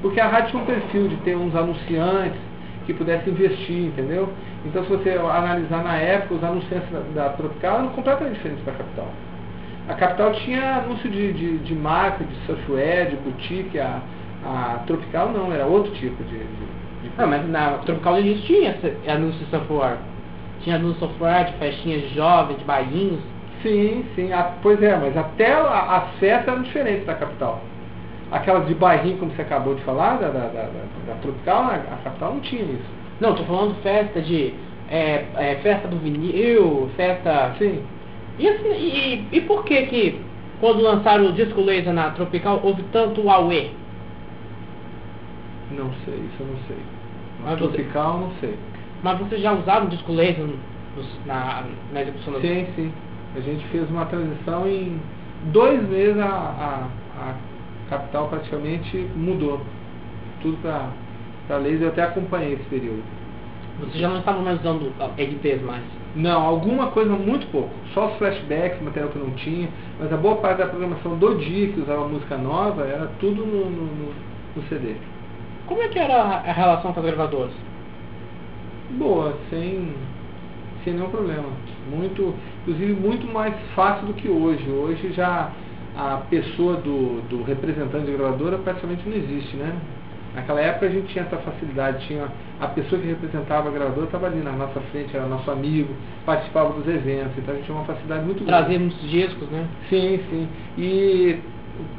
Porque 0.02 0.20
a 0.20 0.28
rádio 0.28 0.52
tinha 0.52 0.64
um 0.64 0.66
perfil 0.66 1.08
de 1.08 1.16
ter 1.18 1.36
uns 1.36 1.56
anunciantes 1.56 2.40
que 2.86 2.94
pudessem 2.94 3.34
investir, 3.34 3.86
entendeu? 3.86 4.30
Então, 4.66 4.84
se 4.84 4.90
você 4.90 5.12
analisar 5.12 5.84
na 5.84 5.96
época, 5.96 6.36
os 6.36 6.44
anunciantes 6.44 6.90
da, 6.92 7.00
da 7.24 7.30
Tropical 7.30 7.80
eram 7.80 7.90
completamente 7.90 8.36
diferentes 8.36 8.64
da 8.66 8.72
Capital. 8.74 9.08
A 9.88 9.94
Capital 9.96 10.32
tinha 10.34 10.78
anúncio 10.78 11.10
de, 11.10 11.34
de, 11.34 11.58
de 11.60 11.76
marca, 11.76 12.24
de 12.24 12.34
surfwear, 12.46 13.08
de 13.08 13.18
boutique. 13.18 13.78
A, 13.80 14.02
a 14.46 14.80
Tropical 14.88 15.30
não, 15.30 15.52
era 15.52 15.66
outro 15.66 15.92
tipo 15.94 16.24
de... 16.24 16.38
de, 16.38 16.46
de 17.04 17.12
Não, 17.18 17.28
mas 17.28 17.48
na 17.50 17.72
Tropical 17.80 18.18
eles 18.18 18.42
tinham 18.44 18.72
esse 18.74 19.10
anúncio 19.10 19.40
de 19.44 19.52
software. 19.52 19.98
Tinha 20.62 20.78
anúncio 20.78 20.94
de 20.94 21.00
software, 21.00 21.46
de 21.46 21.54
festinhas 21.58 22.02
de 22.04 22.16
jovens, 22.16 22.58
de 22.60 22.64
bailinhos. 22.64 23.22
Sim, 23.62 24.06
sim. 24.16 24.32
A- 24.32 24.54
pois 24.62 24.82
é, 24.82 24.96
mas 24.98 25.16
até 25.18 25.54
a- 25.54 25.98
as 25.98 26.20
festas 26.20 26.48
eram 26.48 26.64
diferentes 26.64 27.06
da 27.06 27.16
capital. 27.16 27.62
Aquelas 28.32 28.66
de 28.68 28.74
bairrinho, 28.74 29.18
como 29.18 29.32
você 29.32 29.42
acabou 29.42 29.76
de 29.76 29.84
falar, 29.84 30.18
da, 30.18 30.28
da, 30.30 30.40
da- 30.48 30.48
da- 30.48 31.14
da 31.14 31.14
Tropical, 31.22 31.64
a, 31.64 31.76
a 31.76 31.98
capital 32.04 32.34
não 32.34 32.40
tinha 32.40 32.64
isso. 32.64 32.90
Não, 33.20 33.36
tô 33.36 33.44
falando 33.44 33.76
festa 33.84 34.22
de. 34.22 34.54
é, 34.90 35.26
é, 35.38 35.56
festa 35.62 35.88
do 35.90 35.98
vinil, 35.98 36.90
festa. 36.96 37.54
Sim. 37.60 37.84
E, 38.40 38.48
assim, 38.48 38.70
e, 38.70 39.28
e 39.32 39.42
por 39.42 39.64
que 39.64 39.84
que 39.88 40.22
quando 40.60 40.82
lançaram 40.82 41.28
o 41.28 41.34
disco 41.34 41.62
laser 41.62 41.94
na 41.94 42.12
Tropical 42.12 42.60
houve 42.64 42.84
tanto 42.92 43.22
Huawei? 43.22 43.72
Não 45.72 45.92
sei, 46.06 46.16
isso 46.16 46.36
eu 46.42 46.48
não 46.48 46.58
sei. 46.68 46.78
Na 47.40 47.52
Mas 47.52 47.60
você- 47.60 47.74
Tropical, 47.78 48.20
não 48.20 48.32
sei. 48.40 48.56
Mas 49.02 49.20
vocês 49.20 49.42
já 49.42 49.54
usaram 49.54 49.86
o 49.88 49.90
disco 49.90 50.12
laser 50.14 50.46
nos- 50.96 51.20
na, 51.26 51.64
na 51.92 52.02
execução 52.02 52.34
do 52.34 52.42
Sim, 52.42 52.66
sim. 52.76 52.92
A 53.36 53.40
gente 53.40 53.66
fez 53.68 53.90
uma 53.90 54.06
transição 54.06 54.68
em 54.68 55.00
dois 55.52 55.82
meses 55.90 56.18
a, 56.20 56.28
a, 56.28 56.88
a 57.20 57.36
capital 57.90 58.30
praticamente 58.30 58.98
mudou. 59.16 59.60
Tudo 60.42 60.58
para 60.62 60.90
para 61.48 61.58
laser, 61.58 61.82
eu 61.82 61.88
até 61.90 62.04
acompanhei 62.04 62.54
esse 62.54 62.64
período. 62.70 63.04
Vocês 63.80 63.98
já 63.98 64.08
não 64.08 64.20
estavam 64.20 64.44
mais 64.44 64.60
usando 64.62 64.94
LPs 65.18 65.62
mais. 65.62 65.84
Não, 66.14 66.42
alguma 66.44 66.92
coisa 66.92 67.16
muito 67.18 67.48
pouco. 67.52 67.86
Só 67.94 68.12
os 68.12 68.18
flashbacks, 68.18 68.80
material 68.82 69.12
que 69.12 69.18
não 69.18 69.34
tinha, 69.36 69.74
mas 69.98 70.12
a 70.14 70.18
boa 70.18 70.40
parte 70.42 70.60
da 70.60 70.68
programação 70.70 71.18
do 71.18 71.38
dia 71.40 71.74
que 71.74 71.80
usava 71.80 72.08
música 72.08 72.38
nova 72.38 72.86
era 72.86 73.08
tudo 73.20 73.46
no, 73.46 73.70
no, 73.72 73.96
no- 73.96 74.24
no 74.56 74.64
CD. 74.64 75.02
Como 75.66 75.82
é 75.82 75.90
que 75.90 76.00
era 76.00 76.16
a 76.24 76.50
a 76.50 76.54
relação 76.54 76.94
com 76.94 77.00
as 77.00 77.06
gravadoras? 77.06 77.54
Boa, 78.90 79.46
sem, 79.50 80.14
sem 80.84 80.94
nenhum 80.94 81.10
problema. 81.12 81.64
Muito, 81.84 82.42
inclusive 82.62 82.94
muito 82.94 83.28
mais 83.28 83.56
fácil 83.74 84.08
do 84.08 84.14
que 84.16 84.30
hoje. 84.30 84.70
Hoje 84.70 85.12
já 85.14 85.60
a 85.94 86.18
pessoa 86.20 86.82
do, 86.82 87.22
do 87.28 87.44
representante 87.44 88.06
de 88.06 88.14
gravadora 88.14 88.60
praticamente 88.60 89.08
não 89.08 89.16
existe, 89.16 89.58
né? 89.58 89.88
Naquela 90.36 90.62
época 90.62 90.88
a 90.88 90.90
gente 90.90 91.08
tinha 91.14 91.26
essa 91.26 91.38
facilidade, 91.38 92.06
tinha 92.08 92.28
a 92.60 92.68
pessoa 92.68 93.00
que 93.00 93.08
representava 93.08 93.70
a 93.70 93.72
gravadora 93.72 94.06
estava 94.08 94.26
ali 94.28 94.40
na 94.42 94.52
nossa 94.52 94.80
frente, 94.92 95.16
era 95.16 95.28
nosso 95.28 95.50
amigo, 95.52 95.94
participava 96.26 96.74
dos 96.74 96.88
eventos, 96.88 97.38
então 97.38 97.54
a 97.54 97.58
gente 97.58 97.66
tinha 97.66 97.78
uma 97.78 97.86
facilidade 97.86 98.26
muito 98.26 98.44
grande. 98.44 98.80
Muitos 98.80 99.10
discos, 99.10 99.48
né? 99.50 99.68
Sim, 99.90 100.20
sim. 100.30 100.48
E 100.78 101.40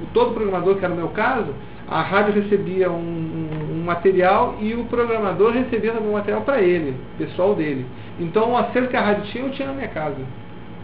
o- 0.02 0.06
todo 0.12 0.32
programador, 0.34 0.76
que 0.76 0.84
era 0.84 0.92
o 0.92 0.96
meu 0.96 1.08
caso, 1.08 1.54
a 1.86 2.00
rádio 2.02 2.32
recebia 2.42 2.90
um, 2.90 2.94
um- 2.96 3.74
um 3.80 3.84
material 3.84 4.56
e 4.60 4.74
o 4.74 4.84
programador 4.86 5.52
recebia 5.52 5.92
também 5.92 6.08
um 6.08 6.14
material 6.14 6.42
para 6.42 6.60
ele, 6.60 6.96
pessoal 7.18 7.54
dele. 7.54 7.86
Então 8.18 8.50
o 8.52 8.56
acervo 8.56 8.88
que 8.88 8.96
a 8.96 9.00
rádio 9.02 9.24
tinha, 9.26 9.44
eu 9.44 9.50
tinha 9.50 9.68
na 9.68 9.74
minha 9.74 9.88
casa. 9.88 10.16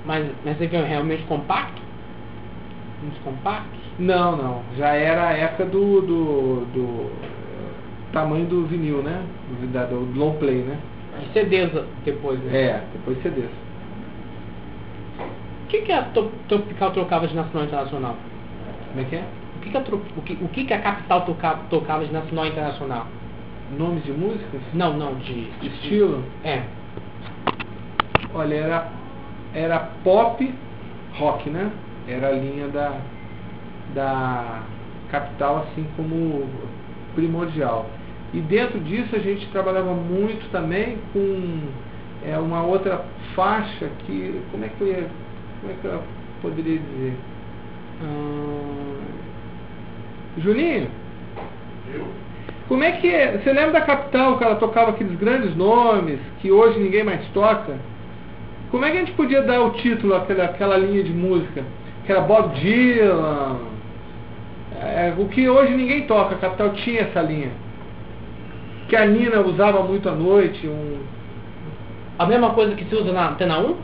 Mas, 0.04 0.26
mas 0.44 0.56
você 0.56 0.66
viu 0.66 0.84
realmente 0.84 1.24
compacto? 1.24 1.80
Uns 3.02 3.18
compactos? 3.24 3.80
Não, 3.98 4.36
não. 4.36 4.62
Já 4.76 4.88
era 4.94 5.28
a 5.28 5.32
época 5.32 5.64
do, 5.66 6.00
do, 6.00 6.64
do, 6.72 7.10
tamanho 8.12 8.46
do 8.46 8.66
vinil, 8.66 9.02
né? 9.02 9.22
Do, 9.48 9.66
da- 9.68 9.86
do 9.86 10.00
long 10.18 10.34
play, 10.38 10.62
né? 10.62 10.78
E 11.22 11.32
CDs 11.32 11.70
depois, 12.04 12.38
né? 12.40 12.56
É, 12.56 12.82
depois 12.92 13.20
CDs. 13.22 13.50
O 15.18 15.66
que, 15.68 15.82
que 15.82 15.92
a 15.92 16.02
Top- 16.04 16.32
Tropical 16.48 16.90
trocava 16.92 17.26
de 17.28 17.34
nacional 17.34 17.64
e 17.64 17.66
internacional? 17.66 18.16
Como 18.90 19.00
é 19.00 19.04
que 19.04 19.16
é? 19.16 19.24
O 19.56 19.60
que, 19.60 19.70
que, 19.70 19.76
a, 19.76 19.80
o 19.80 20.22
que, 20.22 20.32
o 20.44 20.48
que, 20.48 20.64
que 20.64 20.72
a 20.74 20.80
Capital 20.80 21.20
tocava, 21.22 21.62
tocava 21.64 22.04
de 22.04 22.12
nacional 22.12 22.46
e 22.46 22.48
internacional? 22.48 23.06
Nomes 23.78 24.02
de 24.04 24.12
músicas? 24.12 24.60
Não, 24.74 24.96
não, 24.96 25.14
de... 25.16 25.48
Estilo? 25.62 26.24
É. 26.42 26.62
Olha, 28.34 28.54
era, 28.54 28.88
era 29.54 29.78
pop 30.02 30.54
rock, 31.12 31.50
né? 31.50 31.70
Era 32.08 32.28
a 32.28 32.32
linha 32.32 32.68
da, 32.68 32.96
da 33.94 34.62
capital, 35.10 35.58
assim 35.58 35.86
como 35.96 36.48
primordial. 37.14 37.90
E 38.32 38.40
dentro 38.40 38.78
disso 38.80 39.14
a 39.16 39.18
gente 39.18 39.46
trabalhava 39.48 39.92
muito 39.92 40.48
também 40.50 40.98
com 41.12 41.60
é, 42.24 42.38
uma 42.38 42.62
outra 42.62 43.04
faixa 43.34 43.90
que. 44.06 44.40
Como 44.50 44.64
é 44.64 44.68
que 44.68 44.80
eu 44.80 44.86
ia. 44.86 45.06
Como 45.60 45.72
é 45.72 45.76
que 45.80 45.84
eu 45.84 46.02
poderia 46.40 46.78
dizer? 46.78 47.14
Hum, 48.02 48.96
Juninho? 50.38 50.88
Como 52.68 52.84
é 52.84 52.92
que 52.92 53.12
é? 53.12 53.36
Você 53.36 53.52
lembra 53.52 53.72
da 53.72 53.80
capital 53.80 54.38
que 54.38 54.44
ela 54.44 54.54
tocava 54.54 54.90
aqueles 54.90 55.18
grandes 55.18 55.56
nomes 55.56 56.20
que 56.40 56.52
hoje 56.52 56.78
ninguém 56.78 57.02
mais 57.02 57.26
toca? 57.34 57.76
Como 58.70 58.84
é 58.84 58.90
que 58.92 58.96
a 58.96 59.00
gente 59.00 59.12
podia 59.12 59.42
dar 59.42 59.60
o 59.60 59.70
título 59.70 60.14
àquela, 60.14 60.44
àquela 60.44 60.76
linha 60.76 61.02
de 61.02 61.12
música? 61.12 61.64
Que 62.06 62.12
era 62.12 62.20
Bob 62.20 62.54
Dylan. 62.60 63.58
É, 64.80 65.12
o 65.18 65.26
que 65.26 65.48
hoje 65.48 65.74
ninguém 65.74 66.06
toca, 66.06 66.36
a 66.36 66.38
capital 66.38 66.70
tinha 66.74 67.00
essa 67.00 67.20
linha. 67.20 67.50
Que 68.90 68.96
a 68.96 69.06
Nina 69.06 69.40
usava 69.40 69.84
muito 69.84 70.08
à 70.08 70.12
noite. 70.12 70.66
Um... 70.66 70.98
A 72.18 72.26
mesma 72.26 72.50
coisa 72.50 72.74
que 72.74 72.84
se 72.86 72.94
usa 72.96 73.12
na 73.12 73.30
Antena 73.30 73.60
1? 73.60 73.76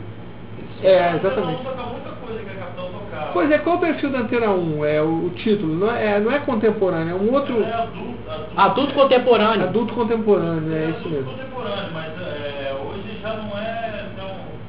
É, 0.83 1.15
exatamente. 1.15 1.63
Toca 1.63 1.83
muita 1.83 2.09
coisa 2.09 2.43
que 2.43 2.49
a 2.49 2.53
capital 2.55 2.89
tocava. 2.89 3.31
Pois 3.31 3.49
é, 3.49 3.57
qual 3.59 3.77
o 3.77 3.79
perfil 3.79 4.11
da 4.11 4.19
Antena 4.19 4.49
1? 4.51 4.85
É 4.85 5.01
o, 5.01 5.27
o 5.27 5.29
título, 5.29 5.73
não 5.75 5.95
é, 5.95 6.19
não 6.19 6.29
é 6.29 6.39
contemporâneo, 6.39 7.11
é 7.11 7.15
um 7.15 7.33
outro 7.33 7.63
É 7.63 7.73
adulto, 7.73 8.29
adulto. 8.29 8.53
Adulto 8.59 8.93
contemporâneo. 8.93 9.63
adulto 9.63 9.93
contemporâneo, 9.93 10.73
é 10.73 10.75
É 10.75 10.89
isso 10.89 10.99
adulto 10.99 11.09
mesmo. 11.09 11.31
contemporâneo, 11.31 11.93
mas 11.93 12.11
é, 12.21 12.75
hoje 12.85 13.19
já 13.21 13.33
não 13.33 13.57
é 13.57 14.05
tão. 14.17 14.27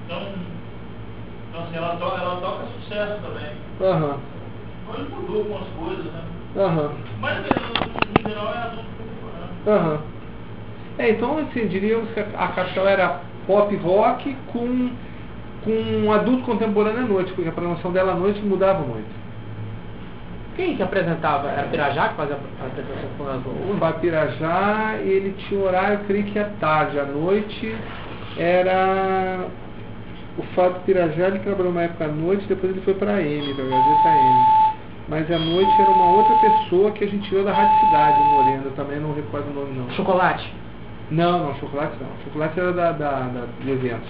tão 0.09 0.23
então, 1.51 1.63
assim, 1.65 1.77
ela, 1.77 1.97
to, 1.97 2.05
ela 2.05 2.37
toca 2.41 2.65
sucesso 2.81 3.15
também. 3.23 3.51
Aham, 3.81 4.19
Hoje 4.89 5.03
mudou 5.11 5.39
algumas 5.39 5.69
coisas, 5.77 6.05
né? 6.13 6.23
aham, 6.57 6.91
Mas 7.21 7.39
no, 7.39 8.23
no 8.23 8.29
geral 8.31 8.55
é 8.55 8.59
adulto 8.59 8.89
contemporâneo. 8.97 9.67
aham. 9.67 10.18
É, 10.99 11.11
então, 11.11 11.39
assim, 11.39 11.67
diríamos 11.69 12.11
que 12.11 12.21
a, 12.21 12.49
capital 12.49 12.89
era 12.89 13.21
pop 13.47 13.75
rock 13.77 14.37
com, 14.53 14.91
com 15.65 15.71
um 15.71 16.13
adulto 16.13 16.43
contemporâneo 16.43 17.05
à 17.05 17.07
noite, 17.07 17.33
porque 17.33 17.49
a 17.49 17.53
programação 17.53 17.93
dela 17.93 18.13
à 18.13 18.17
noite 18.17 18.41
mudava 18.41 18.81
muito. 18.81 19.19
Quem 20.57 20.77
que 20.77 20.83
apresentava? 20.83 21.49
Era 21.49 21.69
Pirajá 21.69 22.09
que 22.09 22.17
fazia 22.17 22.35
a 22.35 22.67
apresentação 22.67 23.09
com 23.17 23.29
as 23.29 23.71
O 23.71 23.75
Bapirajá, 23.75 24.97
ele 25.01 25.33
tinha 25.47 25.61
horário, 25.61 26.01
eu 26.01 26.05
creio 26.07 26.25
que 26.25 26.37
à 26.37 26.47
tarde, 26.59 26.99
à 26.99 27.05
noite 27.05 27.77
era 28.37 29.47
o 30.37 30.43
Fábio 30.57 30.81
Pirajá, 30.85 31.29
ele 31.29 31.39
trabalhou 31.39 31.71
uma 31.71 31.83
época 31.83 32.07
à 32.07 32.09
noite, 32.09 32.45
depois 32.49 32.73
ele 32.73 32.81
foi 32.81 32.95
para 32.95 33.15
a 33.15 33.23
M, 33.23 33.55
para 33.55 34.11
a 34.11 34.17
M. 34.17 34.47
Mas 35.09 35.31
à 35.31 35.39
noite 35.39 35.81
era 35.81 35.91
uma 35.93 36.07
outra 36.07 36.35
pessoa 36.35 36.91
que 36.91 37.05
a 37.05 37.07
gente 37.07 37.31
viu 37.31 37.45
da 37.45 37.53
Rádio 37.53 37.79
Cidade, 37.79 38.21
Moreno, 38.25 38.65
eu 38.65 38.73
também 38.73 38.99
não 38.99 39.15
recordo 39.15 39.49
o 39.51 39.55
nome 39.55 39.79
não. 39.79 39.89
Chocolate. 39.93 40.53
Não, 41.11 41.39
não, 41.47 41.55
chocolate 41.57 41.95
não. 42.01 42.09
Chocolate 42.25 42.61
era 42.61 42.73
da, 42.73 42.93
da, 42.93 43.11
da- 43.21 43.47
de 43.61 43.71
eventos. 43.71 44.09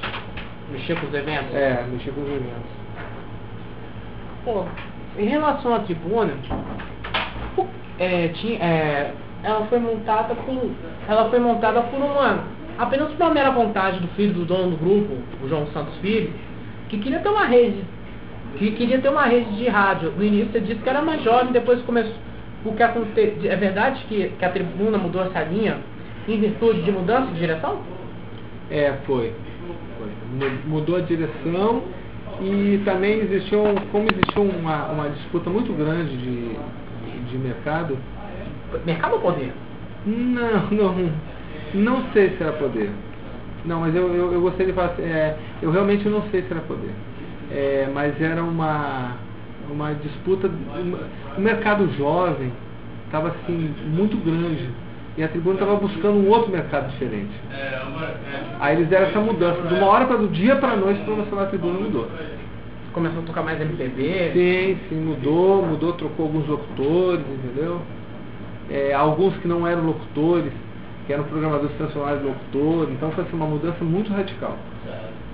Mexer 0.73 0.99
com 1.01 1.07
os 1.07 1.15
eventos? 1.15 1.55
É, 1.55 1.85
mexer 1.91 2.11
com 2.13 2.21
os 2.23 2.29
eventos. 2.29 2.71
Pô, 4.45 4.65
em 5.19 5.27
relação 5.27 5.75
à 5.75 5.81
tribuna, 5.81 6.33
é, 7.99 8.29
tinha, 8.29 8.59
é, 8.63 9.13
ela 9.43 9.67
foi 9.67 9.79
montada 9.79 10.35
por. 10.35 10.71
Ela 11.09 11.29
foi 11.31 11.39
montada 11.39 11.81
por 11.83 12.01
uma. 12.01 12.45
Apenas 12.79 13.09
por 13.13 13.23
uma 13.25 13.35
mera 13.35 13.51
vontade 13.51 13.99
do 14.01 14.09
filho 14.09 14.33
do 14.35 14.45
dono 14.45 14.71
do 14.73 14.77
grupo, 14.77 15.15
o 15.43 15.49
João 15.49 15.67
Santos 15.69 15.97
Filho, 15.99 16.33
que 16.89 16.99
queria 16.99 17.19
ter 17.21 17.29
uma 17.29 17.45
rede. 17.45 17.83
Que 18.57 18.71
queria 18.73 19.01
ter 19.01 19.09
uma 19.09 19.25
rede 19.25 19.57
de 19.57 19.69
rádio. 19.69 20.13
No 20.13 20.25
início 20.25 20.51
ele 20.57 20.67
disse 20.67 20.81
que 20.81 20.89
era 20.89 21.03
mais 21.03 21.23
jovem, 21.23 21.53
depois 21.53 21.81
começou. 21.83 22.15
O 22.65 22.73
que 22.75 22.83
aconteceu. 22.83 23.51
É 23.51 23.57
verdade 23.57 24.05
que, 24.09 24.29
que 24.39 24.45
a 24.45 24.49
tribuna 24.51 24.99
mudou 24.99 25.23
essa 25.23 25.43
linha 25.43 25.79
em 26.29 26.41
virtude 26.41 26.83
de 26.83 26.93
mudança 26.93 27.33
de 27.33 27.39
direção? 27.39 27.81
É, 28.71 28.93
foi. 29.07 29.33
foi. 29.97 30.09
Mu- 30.31 30.63
Mudou 30.67 30.97
a 30.97 31.01
direção 31.01 31.83
e 32.41 32.79
também 32.85 33.21
existiu, 33.21 33.61
como 33.91 34.09
existiu 34.09 34.43
uma, 34.43 34.87
uma 34.91 35.09
disputa 35.11 35.51
muito 35.51 35.73
grande 35.73 36.17
de, 36.17 36.57
de 37.31 37.39
mercado, 37.39 37.99
Mercado 38.85 39.15
ou 39.15 39.21
poder? 39.21 39.53
não, 40.05 40.71
não, 40.71 40.95
não 41.75 42.13
sei 42.13 42.31
se 42.37 42.43
era 42.43 42.53
poder. 42.53 42.91
Não, 43.65 43.81
mas 43.81 43.95
eu, 43.95 44.15
eu, 44.15 44.33
eu 44.33 44.41
gostaria 44.41 44.67
de 44.69 44.73
falar, 44.73 44.93
assim, 44.93 45.03
é, 45.03 45.37
eu 45.61 45.71
realmente 45.71 46.09
não 46.09 46.23
sei 46.31 46.43
se 46.43 46.51
era 46.53 46.61
poder. 46.63 46.95
É, 47.51 47.87
mas 47.93 48.21
era 48.21 48.43
uma, 48.43 49.17
uma 49.69 49.95
disputa, 49.95 50.49
uma- 50.49 51.09
o 51.37 51.41
mercado 51.41 51.89
jovem 51.95 52.53
estava 53.05 53.29
assim, 53.29 53.75
muito 53.85 54.17
grande. 54.19 54.71
E 55.19 55.23
a 55.25 55.29
tribuna 55.29 55.55
estava 55.55 55.75
buscando 55.75 56.17
um 56.17 56.29
outro 56.29 56.51
mercado 56.53 56.91
diferente. 56.93 57.33
É, 57.53 57.57
é, 57.57 58.57
Aí 58.61 58.77
eles 58.77 58.89
deram 58.89 59.09
essa 59.09 59.19
mudança. 59.21 59.63
De 59.63 59.75
uma 59.75 59.87
hora 59.87 60.07
para 60.07 60.17
do 60.17 60.29
dia 60.29 60.55
para 60.57 60.73
a 60.73 60.77
noite, 60.77 61.01
a 61.01 61.05
programação 61.05 61.39
da 61.39 61.47
tribuna 61.47 61.81
mudou. 61.81 62.09
Começou 62.93 63.21
a 63.23 63.27
tocar 63.27 63.43
mais 63.43 63.61
MPB. 63.61 64.31
Sim, 64.33 64.79
sim, 64.89 64.95
mudou, 64.95 65.67
mudou, 65.67 65.93
trocou 65.95 66.27
alguns 66.27 66.47
locutores, 66.47 67.25
entendeu? 67.29 67.81
É, 68.71 68.95
alguns 68.95 69.35
que 69.39 69.49
não 69.49 69.67
eram 69.67 69.83
locutores, 69.87 70.53
que 71.07 71.13
eram 71.13 71.25
programadores 71.25 71.75
transformados 71.77 72.23
em 72.23 72.27
locutores. 72.27 72.95
Então 72.95 73.11
foi 73.11 73.25
assim, 73.25 73.37
uma 73.37 73.47
mudança 73.47 73.85
muito 73.85 74.13
radical. 74.13 74.57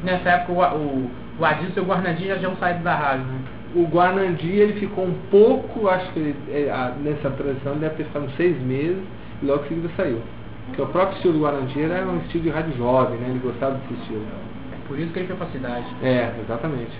Nessa 0.03 0.31
época 0.31 0.53
o, 0.53 0.77
o, 0.77 1.11
o 1.41 1.45
Adilson 1.45 1.81
e 1.81 1.83
o 1.83 1.87
Guarnadinho 1.87 2.29
já 2.31 2.39
tinham 2.39 2.57
saído 2.57 2.83
da 2.83 2.95
rádio, 2.95 3.27
né? 3.27 3.39
O 3.75 3.85
Guarnandi, 3.87 4.49
ele 4.51 4.75
ficou 4.81 5.05
um 5.05 5.15
pouco, 5.31 5.89
acho 5.89 6.11
que 6.13 6.19
ele, 6.21 6.35
é, 6.51 6.71
a- 6.71 6.93
nessa 7.03 7.29
transição 7.31 7.73
ele 7.73 7.81
deve 7.81 7.97
ter 7.97 8.05
ficado 8.05 8.25
uns 8.27 8.37
seis 8.37 8.59
meses 8.63 9.03
e 9.45 9.47
logo 9.47 9.65
em 9.65 9.69
seguida 9.69 9.91
saiu. 9.97 10.23
Porque 10.67 10.83
o 10.83 10.87
próprio 10.87 11.17
estilo 11.17 11.35
do 11.35 11.41
Guarnandi 11.41 11.81
era 11.81 12.07
um 12.07 12.19
estilo 12.19 12.45
de 12.45 12.51
rádio 12.51 12.77
jovem, 12.77 13.19
né? 13.19 13.29
Ele 13.29 13.39
gostava 13.39 13.75
desse 13.75 13.95
estilo. 14.01 14.27
É 14.73 14.89
por 14.89 14.99
isso 14.99 15.13
que 15.13 15.19
ele 15.19 15.29
foi 15.29 15.37
pra 15.37 15.47
cidade. 15.49 15.87
É, 16.03 16.35
exatamente. 16.41 16.93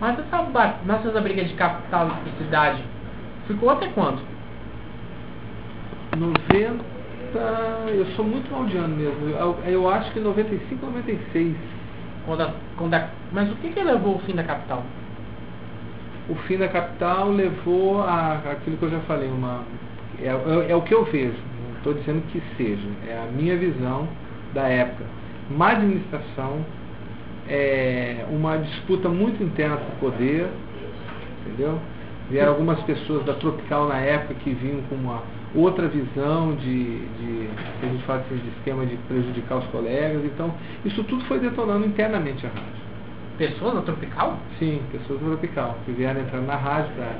Mas 0.00 0.18
essa, 0.18 0.42
mas 0.84 1.06
essa 1.06 1.20
briga 1.20 1.44
de 1.44 1.54
capital 1.54 2.10
e 2.26 2.42
cidade 2.42 2.82
ficou 3.46 3.70
até 3.70 3.86
quando? 3.88 4.20
90, 6.18 6.84
eu 7.94 8.04
sou 8.16 8.24
muito 8.24 8.50
mal 8.50 8.64
de 8.66 8.76
ano 8.76 8.96
mesmo. 8.96 9.28
Eu, 9.28 9.56
eu 9.64 9.88
acho 9.88 10.12
que 10.12 10.20
95, 10.20 10.84
96. 10.84 11.56
Quando 12.26 12.42
a, 12.42 12.54
quando 12.76 12.94
a, 12.94 13.08
mas 13.32 13.50
o 13.50 13.54
que, 13.56 13.70
que 13.70 13.82
levou 13.82 14.16
o 14.16 14.18
fim 14.20 14.34
da 14.34 14.42
capital? 14.42 14.82
O 16.28 16.34
fim 16.34 16.58
da 16.58 16.68
capital 16.68 17.30
levou 17.30 18.02
a 18.02 18.34
aquilo 18.52 18.76
que 18.76 18.84
eu 18.84 18.90
já 18.90 19.00
falei, 19.00 19.28
uma 19.28 19.62
é, 20.20 20.26
é- 20.26 20.70
é 20.70 20.76
o 20.76 20.82
que 20.82 20.94
eu 20.94 21.04
vejo. 21.04 21.34
Não 21.68 21.76
estou 21.78 21.94
dizendo 21.94 22.22
que 22.28 22.42
seja, 22.56 22.88
é 23.06 23.18
a 23.18 23.30
minha 23.32 23.56
visão 23.56 24.08
da 24.54 24.68
época. 24.68 25.04
Má 25.50 25.70
administração, 25.70 26.64
é, 27.48 28.24
uma 28.30 28.56
disputa 28.58 29.08
muito 29.08 29.42
interna 29.42 29.76
por 29.76 30.10
poder, 30.10 30.48
entendeu? 31.44 31.78
Vieram 32.30 32.52
algumas 32.52 32.80
pessoas 32.84 33.24
da 33.24 33.34
Tropical 33.34 33.88
na 33.88 33.98
época 33.98 34.34
que 34.34 34.54
vinham 34.54 34.80
com 34.88 34.94
uma 34.94 35.22
outra 35.54 35.88
visão 35.88 36.54
de, 36.54 37.00
de 37.00 37.48
a 37.82 37.86
gente 37.86 38.04
fala 38.04 38.20
assim, 38.20 38.36
de 38.36 38.48
esquema 38.56 38.86
de 38.86 38.96
prejudicar 39.08 39.58
os 39.58 39.66
colegas. 39.66 40.24
Então, 40.24 40.54
isso 40.84 41.02
tudo 41.04 41.24
foi 41.24 41.40
detonando 41.40 41.84
internamente 41.84 42.46
a 42.46 42.48
rádio. 42.48 42.82
Pessoas 43.36 43.74
na 43.74 43.82
Tropical? 43.82 44.38
Sim, 44.58 44.80
pessoas 44.90 45.20
do 45.20 45.26
Tropical, 45.26 45.78
que 45.84 45.92
vieram 45.92 46.20
entrar 46.20 46.40
na 46.40 46.56
rádio 46.56 46.92
para 46.94 47.16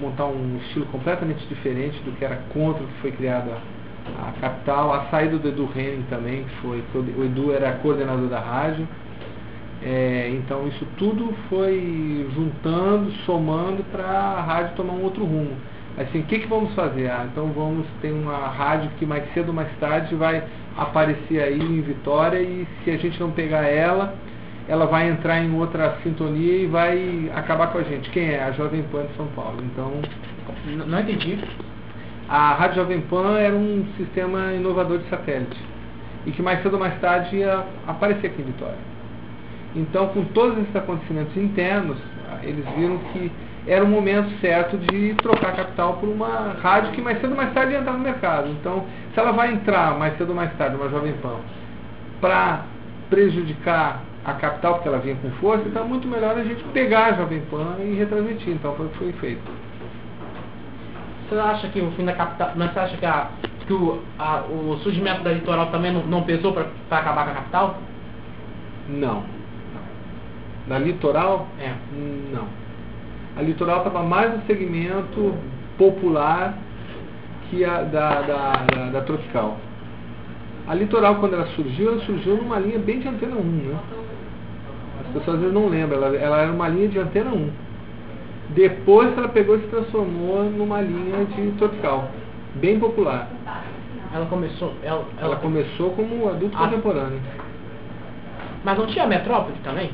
montar 0.00 0.26
um 0.26 0.58
estilo 0.62 0.86
completamente 0.86 1.46
diferente 1.46 1.98
do 2.02 2.12
que 2.12 2.24
era 2.24 2.36
contra 2.52 2.84
o 2.84 2.86
que 2.86 3.00
foi 3.00 3.12
criado 3.12 3.50
a, 3.50 4.28
a 4.28 4.32
capital. 4.40 4.92
A 4.92 5.06
saída 5.06 5.38
do 5.38 5.48
Edu 5.48 5.68
Henning 5.74 6.04
também, 6.10 6.44
que 6.44 6.54
foi, 6.56 6.84
o 6.94 7.24
Edu 7.24 7.52
era 7.52 7.72
coordenador 7.74 8.28
da 8.28 8.40
rádio. 8.40 8.86
É, 9.82 10.30
então 10.32 10.66
isso 10.68 10.86
tudo 10.96 11.34
foi 11.48 12.26
juntando, 12.34 13.10
somando 13.26 13.82
para 13.84 14.06
a 14.06 14.40
rádio 14.40 14.76
tomar 14.76 14.94
um 14.94 15.02
outro 15.02 15.24
rumo. 15.24 15.56
Assim, 15.96 16.20
o 16.20 16.22
que, 16.24 16.40
que 16.40 16.46
vamos 16.46 16.74
fazer? 16.74 17.08
Ah, 17.08 17.26
então 17.30 17.52
vamos 17.52 17.86
ter 18.00 18.10
uma 18.10 18.48
rádio 18.48 18.90
que 18.98 19.06
mais 19.06 19.32
cedo 19.32 19.48
ou 19.48 19.54
mais 19.54 19.68
tarde 19.78 20.14
vai 20.14 20.42
aparecer 20.76 21.40
aí 21.40 21.60
em 21.60 21.80
Vitória 21.82 22.40
e 22.40 22.66
se 22.82 22.90
a 22.90 22.96
gente 22.96 23.20
não 23.20 23.30
pegar 23.30 23.62
ela, 23.62 24.14
ela 24.68 24.86
vai 24.86 25.08
entrar 25.08 25.40
em 25.40 25.54
outra 25.54 25.98
sintonia 26.02 26.56
e 26.56 26.66
vai 26.66 27.30
acabar 27.34 27.68
com 27.68 27.78
a 27.78 27.82
gente. 27.82 28.08
Quem 28.10 28.30
é? 28.30 28.42
A 28.42 28.52
Jovem 28.52 28.82
Pan 28.84 29.02
de 29.04 29.14
São 29.16 29.26
Paulo. 29.28 29.58
Então, 29.62 29.92
N- 30.66 30.84
não 30.86 31.00
entendi. 31.00 31.38
a 32.28 32.54
Rádio 32.54 32.76
Jovem 32.76 33.00
Pan 33.02 33.36
era 33.38 33.54
um 33.54 33.84
sistema 33.96 34.52
inovador 34.52 34.98
de 34.98 35.08
satélite 35.08 35.58
e 36.26 36.30
que 36.30 36.40
mais 36.40 36.62
cedo 36.62 36.74
ou 36.74 36.80
mais 36.80 36.98
tarde 37.00 37.36
ia 37.36 37.64
aparecer 37.86 38.28
aqui 38.28 38.40
em 38.40 38.46
Vitória. 38.46 38.78
Então, 39.76 40.08
com 40.08 40.24
todos 40.26 40.56
esses 40.58 40.74
acontecimentos 40.76 41.36
internos, 41.36 41.98
eles 42.42 42.64
viram 42.76 42.98
que 43.12 43.30
era 43.66 43.84
o 43.84 43.88
momento 43.88 44.30
certo 44.40 44.76
de 44.78 45.14
trocar 45.14 45.54
capital 45.56 45.94
por 45.94 46.08
uma 46.08 46.54
rádio 46.62 46.92
que 46.92 47.02
mais 47.02 47.20
cedo 47.20 47.30
ou 47.32 47.36
mais 47.36 47.52
tarde 47.52 47.72
ia 47.72 47.80
entrar 47.80 47.92
no 47.92 47.98
mercado. 47.98 48.48
Então, 48.50 48.86
se 49.12 49.18
ela 49.20 49.32
vai 49.32 49.52
entrar 49.52 49.98
mais 49.98 50.16
cedo 50.16 50.30
ou 50.30 50.34
mais 50.36 50.52
tarde, 50.56 50.76
uma 50.76 50.88
Jovem 50.88 51.12
Pan, 51.14 51.36
para 52.20 52.64
prejudicar 53.10 54.02
a 54.24 54.32
capital, 54.34 54.74
porque 54.74 54.88
ela 54.88 54.98
vinha 54.98 55.16
com 55.16 55.30
força, 55.32 55.68
então 55.68 55.84
é 55.84 55.86
muito 55.86 56.08
melhor 56.08 56.36
a 56.36 56.44
gente 56.44 56.64
pegar 56.72 57.06
a 57.06 57.12
Jovem 57.12 57.42
Pan 57.50 57.76
e 57.80 57.94
retransmitir. 57.94 58.54
Então, 58.54 58.74
foi 58.74 58.86
o 58.86 58.88
que 58.88 58.98
foi 58.98 59.12
feito. 59.12 59.42
Você 61.28 61.36
acha 61.36 61.68
que 61.68 61.80
o 61.80 61.90
fim 61.92 62.04
da 62.04 62.12
capital. 62.12 62.52
Mas 62.56 62.72
você 62.72 62.78
acha 62.78 62.96
que, 62.96 63.06
a, 63.06 63.28
que 63.66 63.72
o, 63.72 64.02
a, 64.18 64.42
o 64.42 64.78
surgimento 64.82 65.22
da 65.22 65.32
litoral 65.32 65.66
também 65.66 65.92
não, 65.92 66.06
não 66.06 66.22
pesou 66.22 66.52
pra 66.52 66.66
acabar 66.90 67.24
com 67.24 67.30
a 67.30 67.34
capital? 67.34 67.78
Não. 68.88 69.24
Na 70.66 70.78
litoral? 70.78 71.46
É. 71.58 71.72
Não. 72.32 72.46
A 73.36 73.42
litoral 73.42 73.78
estava 73.78 74.02
mais 74.02 74.32
no 74.32 74.42
segmento 74.46 75.34
popular 75.76 76.56
que 77.50 77.64
a 77.64 77.82
da, 77.82 78.22
da, 78.22 78.52
da, 78.52 78.90
da 78.90 79.00
tropical. 79.02 79.58
A 80.66 80.74
litoral, 80.74 81.16
quando 81.16 81.34
ela 81.34 81.46
surgiu, 81.48 81.92
ela 81.92 82.00
surgiu 82.04 82.36
numa 82.36 82.58
linha 82.58 82.78
bem 82.78 83.00
de 83.00 83.08
antena 83.08 83.36
1, 83.36 83.42
né? 83.42 83.78
As 85.14 85.18
pessoas 85.20 85.36
às 85.36 85.40
vezes 85.42 85.54
não 85.54 85.68
lembram, 85.68 86.02
ela, 86.02 86.16
ela 86.16 86.38
era 86.42 86.50
uma 86.52 86.68
linha 86.68 86.88
de 86.88 86.98
antena 86.98 87.30
1. 87.30 87.50
Depois 88.50 89.16
ela 89.16 89.28
pegou 89.28 89.56
e 89.56 89.60
se 89.60 89.66
transformou 89.68 90.44
numa 90.44 90.80
linha 90.80 91.24
de 91.24 91.52
tropical, 91.52 92.08
bem 92.56 92.78
popular. 92.80 93.28
Ela 94.12 94.26
começou. 94.26 94.74
Ela, 94.82 95.04
Ela 95.18 95.26
ela 95.32 95.36
começou 95.36 95.90
como 95.90 96.28
adulto 96.28 96.56
Ah. 96.56 96.64
contemporâneo. 96.64 97.20
Mas 98.64 98.78
não 98.78 98.86
tinha 98.86 99.06
Metrópole 99.06 99.56
também? 99.62 99.90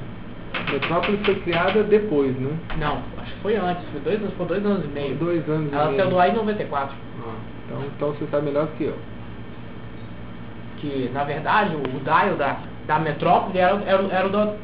Metrópole 0.73 1.19
foi 1.25 1.35
criada 1.37 1.83
depois, 1.83 2.37
né? 2.39 2.51
Não, 2.79 2.99
acho 3.19 3.33
que 3.35 3.41
foi 3.41 3.57
antes, 3.57 3.83
foi 3.93 4.01
dois, 4.01 4.21
anos- 4.21 4.35
foi 4.37 4.47
dois 4.47 4.65
anos 4.67 4.85
e 4.85 4.89
meio. 4.89 5.15
Dois 5.17 5.49
anos 5.49 5.73
e 5.73 5.75
Ela 5.75 5.85
meio. 5.87 5.97
saiu 5.97 6.11
do 6.11 6.19
ar 6.19 6.29
em 6.29 6.35
94. 6.35 6.95
Ah, 7.21 7.33
então, 7.67 7.79
então 7.97 8.09
você 8.13 8.27
sabe 8.31 8.47
melhor 8.47 8.67
do 8.67 8.73
que 8.77 8.85
eu. 8.85 8.95
Que 10.79 11.11
na 11.13 11.25
verdade 11.25 11.77
o 11.77 12.01
dial 12.05 12.35
da, 12.37 12.57
da 12.87 12.99
Metrópole 12.99 13.59
era, 13.59 13.81
era, 13.87 14.03
era, 14.11 14.27
o 14.27 14.31
da, 14.31 14.55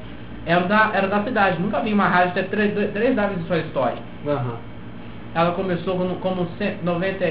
era, 0.46 0.60
da, 0.66 0.90
era 0.94 1.08
da 1.08 1.22
cidade. 1.24 1.60
Nunca 1.60 1.80
vi 1.80 1.92
uma 1.92 2.08
rádio 2.08 2.34
ter 2.34 2.44
três, 2.48 2.72
três 2.92 3.14
dials 3.14 3.38
em 3.38 3.42
sua 3.46 3.58
história. 3.58 3.98
Aham. 4.26 4.56
Ela 5.34 5.52
começou 5.52 5.96
como, 5.98 6.14
como 6.16 6.46
cem- 6.56 6.78
90, 6.82 7.24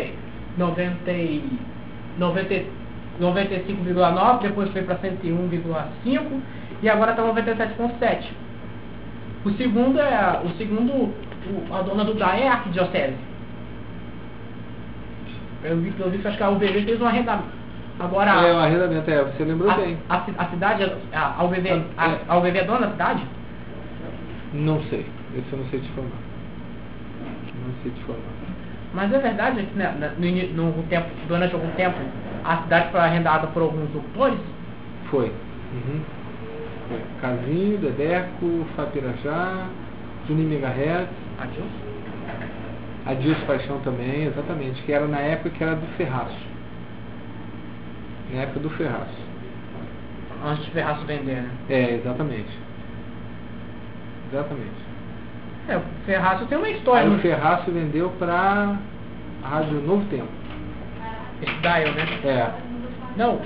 90, 0.57 1.11
e- 1.11 1.59
90, 2.19 2.53
95,9, 3.19 4.39
depois 4.47 4.69
foi 4.71 4.83
para 4.83 4.95
101,5 4.97 6.41
e 6.83 6.89
agora 6.89 7.11
está 7.11 7.23
97,7. 7.23 8.31
O 9.43 9.51
segundo 9.51 9.99
é 9.99 10.13
a- 10.15 10.41
o 10.43 10.49
segundo, 10.57 10.91
o- 10.91 11.13
a 11.73 11.81
dona 11.81 12.03
do 12.03 12.13
DAE 12.13 12.41
é 12.43 12.47
a 12.49 12.53
arquidiocese. 12.53 13.15
Eu 15.63 15.77
vi, 15.77 15.93
eu 15.97 16.09
vi 16.11 16.17
que 16.19 16.27
acho 16.27 16.37
que 16.37 16.43
a 16.43 16.49
UBV 16.49 16.83
fez 16.83 17.01
um 17.01 17.07
arrendamento. 17.07 17.64
Agora 17.99 18.31
É, 18.31 18.53
o 18.53 18.57
arrendamento, 18.59 19.09
é, 19.09 19.23
você 19.23 19.43
lembrou 19.45 19.71
a, 19.71 19.75
bem. 19.75 19.97
a, 20.09 20.15
a 20.37 20.45
cidade, 20.49 20.83
é- 20.83 20.97
a, 21.15 21.35
a 21.37 21.43
UBV, 21.43 21.69
É. 21.69 21.81
a, 22.27 22.37
UBV 22.37 22.57
é 22.59 22.63
dona 22.65 22.87
da 22.87 22.91
cidade? 22.91 23.23
Não 24.53 24.81
sei, 24.83 25.05
esse 25.35 25.51
eu 25.51 25.59
não 25.59 25.65
sei 25.67 25.79
te 25.79 25.87
informar. 25.89 26.19
Não 27.65 27.73
sei 27.81 27.91
te 27.91 27.99
informar. 27.99 28.21
Mas 28.93 29.13
é 29.13 29.19
verdade 29.19 29.63
que 29.63 29.77
né, 29.77 29.93
na- 29.97 30.09
no, 30.09 30.71
no 30.77 30.83
tempo, 30.83 31.07
durante 31.27 31.53
algum 31.53 31.69
tempo 31.71 31.95
a 32.43 32.57
cidade 32.57 32.91
foi 32.91 32.99
arrendada 32.99 33.47
por 33.47 33.61
alguns 33.61 33.93
locutores? 33.93 34.39
Foi. 35.05 35.27
Uhum. 35.73 36.01
Foi. 36.89 37.01
Casinho, 37.21 37.77
Dedeco, 37.79 38.65
Fapirajá, 38.75 39.67
Juninho 40.27 40.49
Megahertz. 40.49 41.11
Adilson? 41.39 41.69
Adilson 43.05 43.45
Paixão 43.45 43.79
também, 43.79 44.25
exatamente, 44.25 44.81
que 44.83 44.91
era 44.91 45.07
na 45.07 45.19
época 45.19 45.49
que 45.51 45.63
era 45.63 45.75
do 45.75 45.85
Ferraço. 45.97 46.54
Na 48.33 48.41
época 48.41 48.59
do 48.59 48.69
Ferraço. 48.71 49.25
Antes 50.45 50.65
de 50.65 50.71
Ferraço 50.71 51.05
vender, 51.05 51.41
né? 51.41 51.49
É, 51.69 51.95
exatamente. 51.95 52.65
Exatamente. 54.31 54.85
É, 55.67 55.77
o 55.77 55.81
Ferraço 56.05 56.45
tem 56.45 56.57
uma 56.57 56.69
história. 56.69 57.09
Aí 57.09 57.15
o 57.15 57.19
Ferraço 57.19 57.71
vendeu 57.71 58.09
pra 58.19 58.77
Rádio 59.43 59.81
Novo 59.81 60.05
Tempo. 60.09 60.27
Esse 61.41 61.55
dial, 61.61 61.93
né? 61.93 62.05
É. 62.23 62.51
Não, 63.17 63.39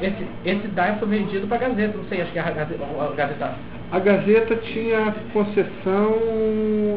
esse, 0.00 0.26
esse 0.44 0.68
dial 0.68 0.96
foi 0.98 1.08
vendido 1.08 1.46
pra 1.46 1.58
Gazeta, 1.58 1.96
não 1.96 2.04
sei, 2.04 2.20
acho 2.22 2.32
que 2.32 2.38
a 2.38 2.50
Gazeta, 2.50 2.84
a 2.84 3.14
Gazeta 3.14 3.54
A 3.90 3.98
Gazeta 3.98 4.56
tinha 4.56 5.14
concessão. 5.32 6.18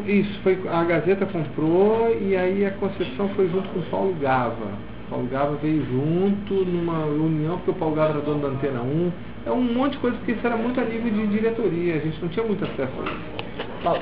Isso, 0.06 0.38
foi, 0.42 0.60
a 0.70 0.84
Gazeta 0.84 1.26
comprou 1.26 2.16
e 2.20 2.36
aí 2.36 2.66
a 2.66 2.70
concessão 2.72 3.28
foi 3.30 3.48
junto 3.48 3.68
com 3.70 3.80
o 3.80 3.82
Paulo 3.84 4.14
Gava. 4.20 4.89
Paulo 5.10 5.26
Gava 5.26 5.56
veio 5.56 5.84
junto 5.84 6.54
numa 6.64 7.04
união, 7.04 7.56
porque 7.56 7.72
o 7.72 7.74
Paulo 7.74 7.96
Gava 7.96 8.10
era 8.10 8.20
dono 8.20 8.40
da 8.40 8.48
Antena 8.48 8.80
1. 8.80 9.12
É 9.46 9.50
um 9.50 9.60
monte 9.60 9.92
de 9.92 9.98
coisa, 9.98 10.16
porque 10.16 10.32
isso 10.32 10.46
era 10.46 10.56
muito 10.56 10.80
a 10.80 10.84
nível 10.84 11.12
de 11.12 11.26
diretoria, 11.26 11.96
a 11.96 11.98
gente 11.98 12.22
não 12.22 12.28
tinha 12.28 12.46
muito 12.46 12.64
acesso 12.64 12.92
a 13.00 13.04
isso. 13.04 13.82
Paulo, 13.82 14.00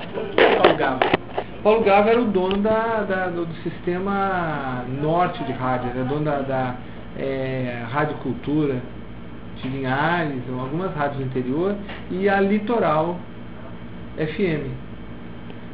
Paulo 0.62 0.76
Gava. 0.76 1.00
Paulo 1.62 1.82
Gava 1.82 2.10
era 2.10 2.20
o 2.20 2.26
dono 2.26 2.58
da, 2.58 3.02
da- 3.04 3.28
do, 3.28 3.46
do 3.46 3.54
sistema 3.62 4.84
norte 5.00 5.42
de 5.44 5.52
rádio, 5.52 5.90
era 5.94 6.04
dono 6.04 6.24
da, 6.24 6.40
da 6.40 6.74
é, 7.18 7.84
Rádio 7.90 8.16
Cultura 8.18 8.76
de 9.62 9.68
Linhares, 9.68 10.42
algumas 10.60 10.94
rádios 10.94 11.18
do 11.18 11.24
interior, 11.24 11.74
e 12.10 12.28
a 12.28 12.40
Litoral 12.40 13.18
FM. 14.16 14.70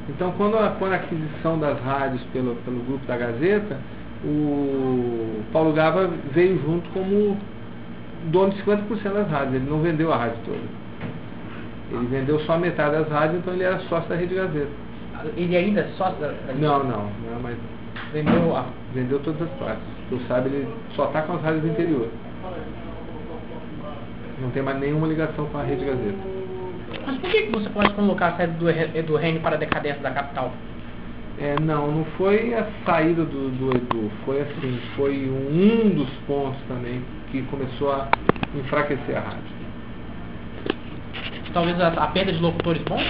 Então, 0.08 0.32
quando 0.36 0.58
a, 0.58 0.70
quando 0.70 0.92
a 0.92 0.96
aquisição 0.96 1.58
das 1.58 1.80
rádios 1.80 2.22
pelo, 2.32 2.54
pelo 2.56 2.80
grupo 2.84 3.04
da 3.06 3.16
Gazeta, 3.16 3.78
o 4.24 5.42
Paulo 5.52 5.72
Gava 5.72 6.08
veio 6.32 6.58
junto 6.62 6.88
como 6.90 7.36
dono 8.26 8.52
de 8.52 8.62
50% 8.62 9.12
das 9.12 9.30
rádios, 9.30 9.54
ele 9.56 9.68
não 9.70 9.80
vendeu 9.80 10.12
a 10.12 10.16
rádio 10.16 10.38
toda. 10.44 10.58
Ele 11.92 12.06
vendeu 12.06 12.40
só 12.40 12.56
metade 12.58 12.96
das 12.96 13.08
rádios, 13.08 13.40
então 13.40 13.52
ele 13.54 13.62
era 13.64 13.78
sócio 13.80 14.08
da 14.08 14.16
Rede 14.16 14.34
Gazeta. 14.34 14.68
Ele 15.36 15.56
ainda 15.56 15.82
é 15.82 15.88
sócio 15.96 16.16
da, 16.20 16.28
da 16.28 16.52
Não, 16.54 16.78
não, 16.84 17.04
não, 17.04 17.40
mas 17.42 17.56
vendeu 18.12 18.56
a. 18.56 18.64
vendeu 18.92 19.18
todas 19.20 19.42
as 19.42 19.50
partes. 19.58 19.82
Tu 20.08 20.18
sabe, 20.26 20.48
ele 20.48 20.68
só 20.94 21.06
está 21.06 21.22
com 21.22 21.34
as 21.34 21.42
rádios 21.42 21.62
do 21.62 21.68
interior. 21.68 22.08
Não 24.40 24.50
tem 24.50 24.62
mais 24.62 24.78
nenhuma 24.80 25.06
ligação 25.06 25.46
com 25.46 25.58
a 25.58 25.62
Rede 25.62 25.84
Gazeta. 25.84 26.18
Mas 27.06 27.18
por 27.18 27.30
que, 27.30 27.42
você 27.52 27.68
pode 27.70 27.92
colocar 27.94 28.28
a 28.28 28.36
saída 28.36 28.52
do, 28.54 28.66
Re- 28.66 29.02
do 29.02 29.16
reino 29.16 29.40
para 29.40 29.56
a 29.56 29.58
decadência 29.58 30.00
da 30.02 30.10
capital? 30.10 30.52
É, 31.38 31.58
não, 31.60 31.90
não 31.90 32.04
foi 32.16 32.54
a 32.54 32.66
saída 32.86 33.24
do, 33.24 33.50
do 33.50 33.76
Edu, 33.76 34.10
foi 34.24 34.40
assim, 34.40 34.78
foi 34.94 35.28
um 35.28 35.90
dos 35.90 36.08
pontos 36.26 36.60
também 36.68 37.02
que 37.32 37.42
começou 37.42 37.92
a 37.92 38.08
enfraquecer 38.54 39.16
a 39.16 39.20
rádio. 39.20 39.54
Talvez 41.52 41.80
a, 41.80 41.88
a 41.88 42.06
perda 42.08 42.32
de 42.32 42.40
locutores 42.40 42.82
bons? 42.82 43.02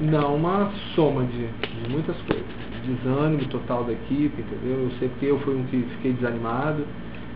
Não, 0.00 0.36
uma 0.36 0.70
soma 0.94 1.24
de, 1.24 1.46
de 1.46 1.90
muitas 1.90 2.16
coisas. 2.22 2.46
Desânimo 2.86 3.44
total 3.46 3.84
da 3.84 3.92
equipe, 3.92 4.40
entendeu? 4.40 4.84
Eu 4.84 4.90
sei 4.98 5.08
porque 5.08 5.26
eu 5.26 5.38
fui 5.40 5.54
um 5.54 5.64
que 5.64 5.82
fiquei 5.96 6.12
desanimado. 6.12 6.86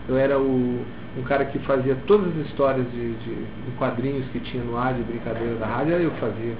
Eu 0.07 0.17
era 0.17 0.39
o, 0.39 0.85
um 1.17 1.23
cara 1.23 1.45
que 1.45 1.59
fazia 1.59 1.95
todas 2.07 2.27
as 2.27 2.47
histórias 2.47 2.89
de, 2.91 3.13
de, 3.13 3.35
de 3.35 3.71
quadrinhos 3.77 4.25
que 4.29 4.39
tinha 4.39 4.63
no 4.63 4.77
ar, 4.77 4.93
de 4.93 5.03
brincadeira 5.03 5.55
da 5.55 5.65
rádio, 5.65 5.93
era 5.93 6.03
eu 6.03 6.11
que 6.11 6.19
fazia. 6.19 6.55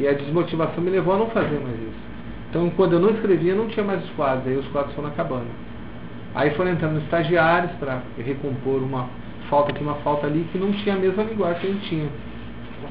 E 0.00 0.08
a 0.08 0.14
desmotivação 0.14 0.82
me 0.82 0.88
levou 0.88 1.14
a 1.14 1.18
não 1.18 1.26
fazer 1.26 1.60
mais 1.60 1.76
isso. 1.76 2.00
Então, 2.48 2.70
quando 2.70 2.94
eu 2.94 3.00
não 3.00 3.10
escrevia, 3.10 3.54
não 3.54 3.68
tinha 3.68 3.84
mais 3.84 4.02
os 4.02 4.10
quadros, 4.12 4.46
aí 4.46 4.56
os 4.56 4.66
quadros 4.68 4.94
foram 4.94 5.08
acabando. 5.08 5.46
Aí 6.34 6.50
foram 6.52 6.70
entrando 6.70 6.98
estagiários 7.00 7.70
para 7.72 8.00
recompor 8.16 8.82
uma 8.82 9.08
falta 9.50 9.72
aqui, 9.72 9.82
uma 9.82 9.96
falta 9.96 10.26
ali, 10.26 10.48
que 10.50 10.58
não 10.58 10.72
tinha 10.72 10.94
a 10.94 10.98
mesma 10.98 11.22
linguagem 11.22 11.60
que 11.60 11.66
a 11.66 11.70
gente 11.70 11.88
tinha. 11.88 12.08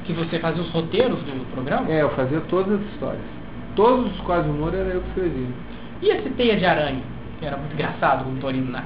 Que 0.04 0.12
você 0.12 0.38
fazia 0.38 0.62
os 0.62 0.70
roteiros 0.70 1.18
do 1.18 1.52
programa? 1.52 1.90
É, 1.90 2.00
eu 2.00 2.10
fazia 2.10 2.40
todas 2.42 2.80
as 2.80 2.86
histórias. 2.92 3.22
Todos 3.74 4.06
os 4.12 4.20
quadros 4.20 4.46
de 4.46 4.56
humor 4.56 4.72
era 4.72 4.88
eu 4.88 5.00
que 5.00 5.08
escrevia. 5.08 5.48
E 6.02 6.08
esse 6.10 6.30
Teia 6.30 6.56
de 6.56 6.64
Aranha? 6.64 7.02
Que 7.40 7.46
era 7.46 7.56
muito 7.56 7.72
engraçado 7.74 8.24
com 8.24 8.30
o 8.30 8.36
Torino 8.36 8.70
na. 8.70 8.84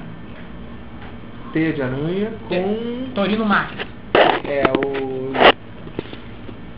Teia 1.53 1.73
de 1.73 1.81
Aranha 1.81 2.33
com. 2.49 3.13
Torino 3.13 3.45
Marques. 3.45 3.85
É, 4.43 4.63
o. 4.71 5.54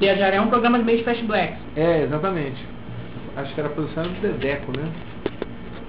Aranha 0.05 0.35
é 0.37 0.41
um 0.41 0.49
programa 0.49 0.77
de 0.77 0.85
meio 0.85 0.99
de 0.99 1.03
flashbacks. 1.03 1.57
É, 1.75 2.03
exatamente. 2.03 2.63
Acho 3.35 3.53
que 3.53 3.59
era 3.59 3.69
a 3.69 3.71
produção 3.71 4.03
do 4.03 4.21
Dedeco, 4.21 4.71
né? 4.77 4.91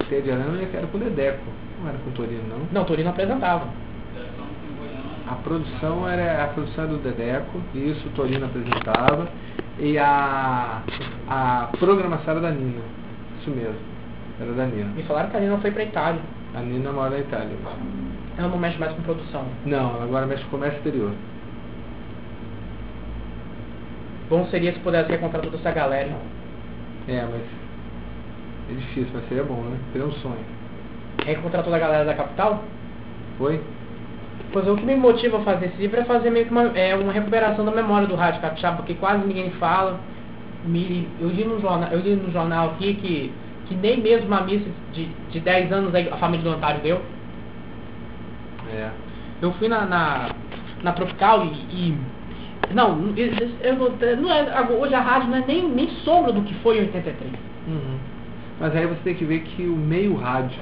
Que 0.08 0.14
era 0.14 0.86
com 0.86 0.96
o 0.96 1.00
Dedeco. 1.00 1.44
Não 1.80 1.88
era 1.88 1.98
com 1.98 2.10
o 2.10 2.12
Torino, 2.12 2.42
não. 2.48 2.58
Não, 2.72 2.82
o 2.82 2.84
Torino 2.84 3.10
apresentava. 3.10 3.68
A 5.28 5.34
produção 5.34 6.08
era 6.08 6.44
a 6.44 6.48
produção 6.48 6.84
era 6.84 6.92
do 6.94 6.98
Dedeco, 6.98 7.60
isso 7.74 8.08
o 8.08 8.10
Torino 8.12 8.46
apresentava. 8.46 9.28
E 9.78 9.96
a, 9.98 10.82
a 11.28 11.68
programação 11.78 12.32
era 12.32 12.40
da 12.40 12.50
Nina. 12.50 12.80
Isso 13.40 13.50
mesmo. 13.50 13.76
Era 14.40 14.52
da 14.52 14.66
Nina. 14.66 14.90
Me 14.96 15.02
falaram 15.02 15.28
que 15.30 15.36
a 15.36 15.40
Nina 15.40 15.58
foi 15.58 15.70
pra 15.70 15.84
Itália. 15.84 16.20
A 16.54 16.60
Nina 16.60 16.90
mora 16.90 17.10
na 17.10 17.18
Itália. 17.18 17.56
Ela 18.38 18.48
não 18.48 18.58
mexe 18.58 18.78
mais 18.78 18.92
com 18.92 19.02
produção. 19.02 19.44
Não, 19.66 19.96
ela 19.96 20.04
agora 20.04 20.26
mexe 20.26 20.42
com 20.44 20.48
o 20.48 20.52
comércio 20.52 20.78
exterior. 20.78 21.12
Bom 24.28 24.46
seria 24.46 24.72
se 24.72 24.78
pudesse 24.80 25.10
recontrar 25.10 25.42
toda 25.42 25.56
essa 25.56 25.70
galera. 25.70 26.10
É, 27.08 27.22
mas. 27.22 27.42
É 28.70 28.74
difícil, 28.74 29.10
mas 29.14 29.26
seria 29.28 29.44
bom, 29.44 29.62
né? 29.62 29.78
Seria 29.92 30.06
um 30.06 30.12
sonho. 30.12 30.44
Recontrar 31.24 31.62
toda 31.62 31.76
a 31.76 31.78
galera 31.78 32.04
da 32.04 32.14
capital? 32.14 32.62
Foi? 33.38 33.62
Pois 34.52 34.66
o 34.68 34.76
que 34.76 34.84
me 34.84 34.96
motiva 34.96 35.38
a 35.38 35.42
fazer 35.42 35.66
esse 35.66 35.76
livro 35.78 36.00
é 36.00 36.04
fazer 36.04 36.30
meio 36.30 36.46
que 36.46 36.50
uma, 36.50 36.64
é, 36.78 36.94
uma 36.94 37.12
recuperação 37.12 37.64
da 37.64 37.70
memória 37.70 38.06
do 38.06 38.14
Rádio 38.14 38.40
Capixaba, 38.40 38.76
porque 38.76 38.94
quase 38.94 39.26
ninguém 39.26 39.50
fala. 39.52 39.98
Me, 40.64 41.08
eu, 41.20 41.28
li 41.28 41.44
no 41.44 41.60
jornal, 41.60 41.90
eu 41.90 42.00
li 42.00 42.14
no 42.16 42.30
jornal 42.30 42.70
aqui 42.70 42.94
que, 42.94 43.32
que 43.66 43.74
nem 43.74 44.00
mesmo 44.00 44.26
uma 44.26 44.42
missa 44.42 44.68
de, 44.92 45.06
de 45.30 45.40
10 45.40 45.72
anos 45.72 45.94
a 45.94 46.16
família 46.16 46.44
do 46.44 46.56
Antário 46.56 46.80
deu. 46.82 47.00
É. 48.70 48.90
Eu 49.40 49.52
fui 49.52 49.68
na, 49.68 49.86
na, 49.86 50.30
na 50.82 50.92
Tropical 50.92 51.44
e. 51.44 51.48
e- 51.70 52.17
não, 52.74 53.12
eu, 53.16 53.30
eu 53.62 53.76
não, 53.76 54.22
não 54.22 54.32
é, 54.32 54.70
hoje 54.70 54.94
a 54.94 55.00
rádio 55.00 55.30
não 55.30 55.38
é 55.38 55.44
nem, 55.46 55.68
nem 55.68 55.88
sombra 56.04 56.32
do 56.32 56.42
que 56.42 56.54
foi 56.56 56.78
em 56.78 56.80
83. 56.82 57.32
Uhum. 57.66 57.98
Mas 58.60 58.74
aí 58.74 58.86
você 58.86 59.00
tem 59.04 59.14
que 59.14 59.24
ver 59.24 59.40
que 59.40 59.62
o 59.62 59.76
meio 59.76 60.16
rádio, 60.16 60.58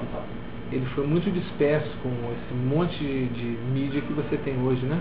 ele 0.70 0.84
foi 0.94 1.06
muito 1.06 1.30
disperso 1.30 1.90
com 2.02 2.10
esse 2.10 2.54
monte 2.54 2.98
de, 2.98 3.56
mídia 3.72 4.00
que 4.00 4.12
você 4.12 4.36
tem 4.36 4.60
hoje, 4.62 4.84
né? 4.84 5.00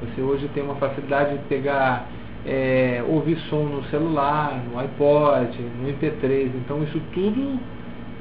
Você 0.00 0.20
hoje 0.20 0.48
tem 0.54 0.62
uma 0.62 0.76
facilidade 0.76 1.38
de 1.38 1.44
pegar, 1.44 2.06
é, 2.44 3.02
ouvir 3.08 3.38
som 3.48 3.64
no 3.64 3.84
celular, 3.84 4.62
no 4.70 4.78
iPod, 4.78 5.58
no 5.80 5.88
MP3, 5.88 6.50
então 6.54 6.82
isso 6.84 7.00
tudo 7.12 7.58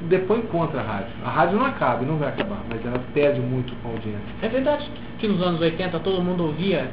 depõe 0.08 0.42
contra 0.44 0.82
a 0.82 0.84
rádio. 0.84 1.12
A 1.24 1.30
rádio 1.30 1.58
não 1.58 1.66
acaba, 1.66 2.04
e 2.04 2.06
não 2.06 2.18
vai 2.18 2.30
acabar, 2.30 2.64
mas 2.70 2.84
ela 2.86 3.00
perde 3.14 3.40
muito 3.40 3.76
com 3.82 3.90
a 3.90 3.92
audiência. 3.92 4.36
É 4.42 4.48
verdade 4.48 4.90
que 5.20 5.28
nos 5.28 5.42
anos 5.42 5.62
80 5.62 6.00
todo 6.00 6.24
mundo 6.24 6.46
ouvia, 6.46 6.90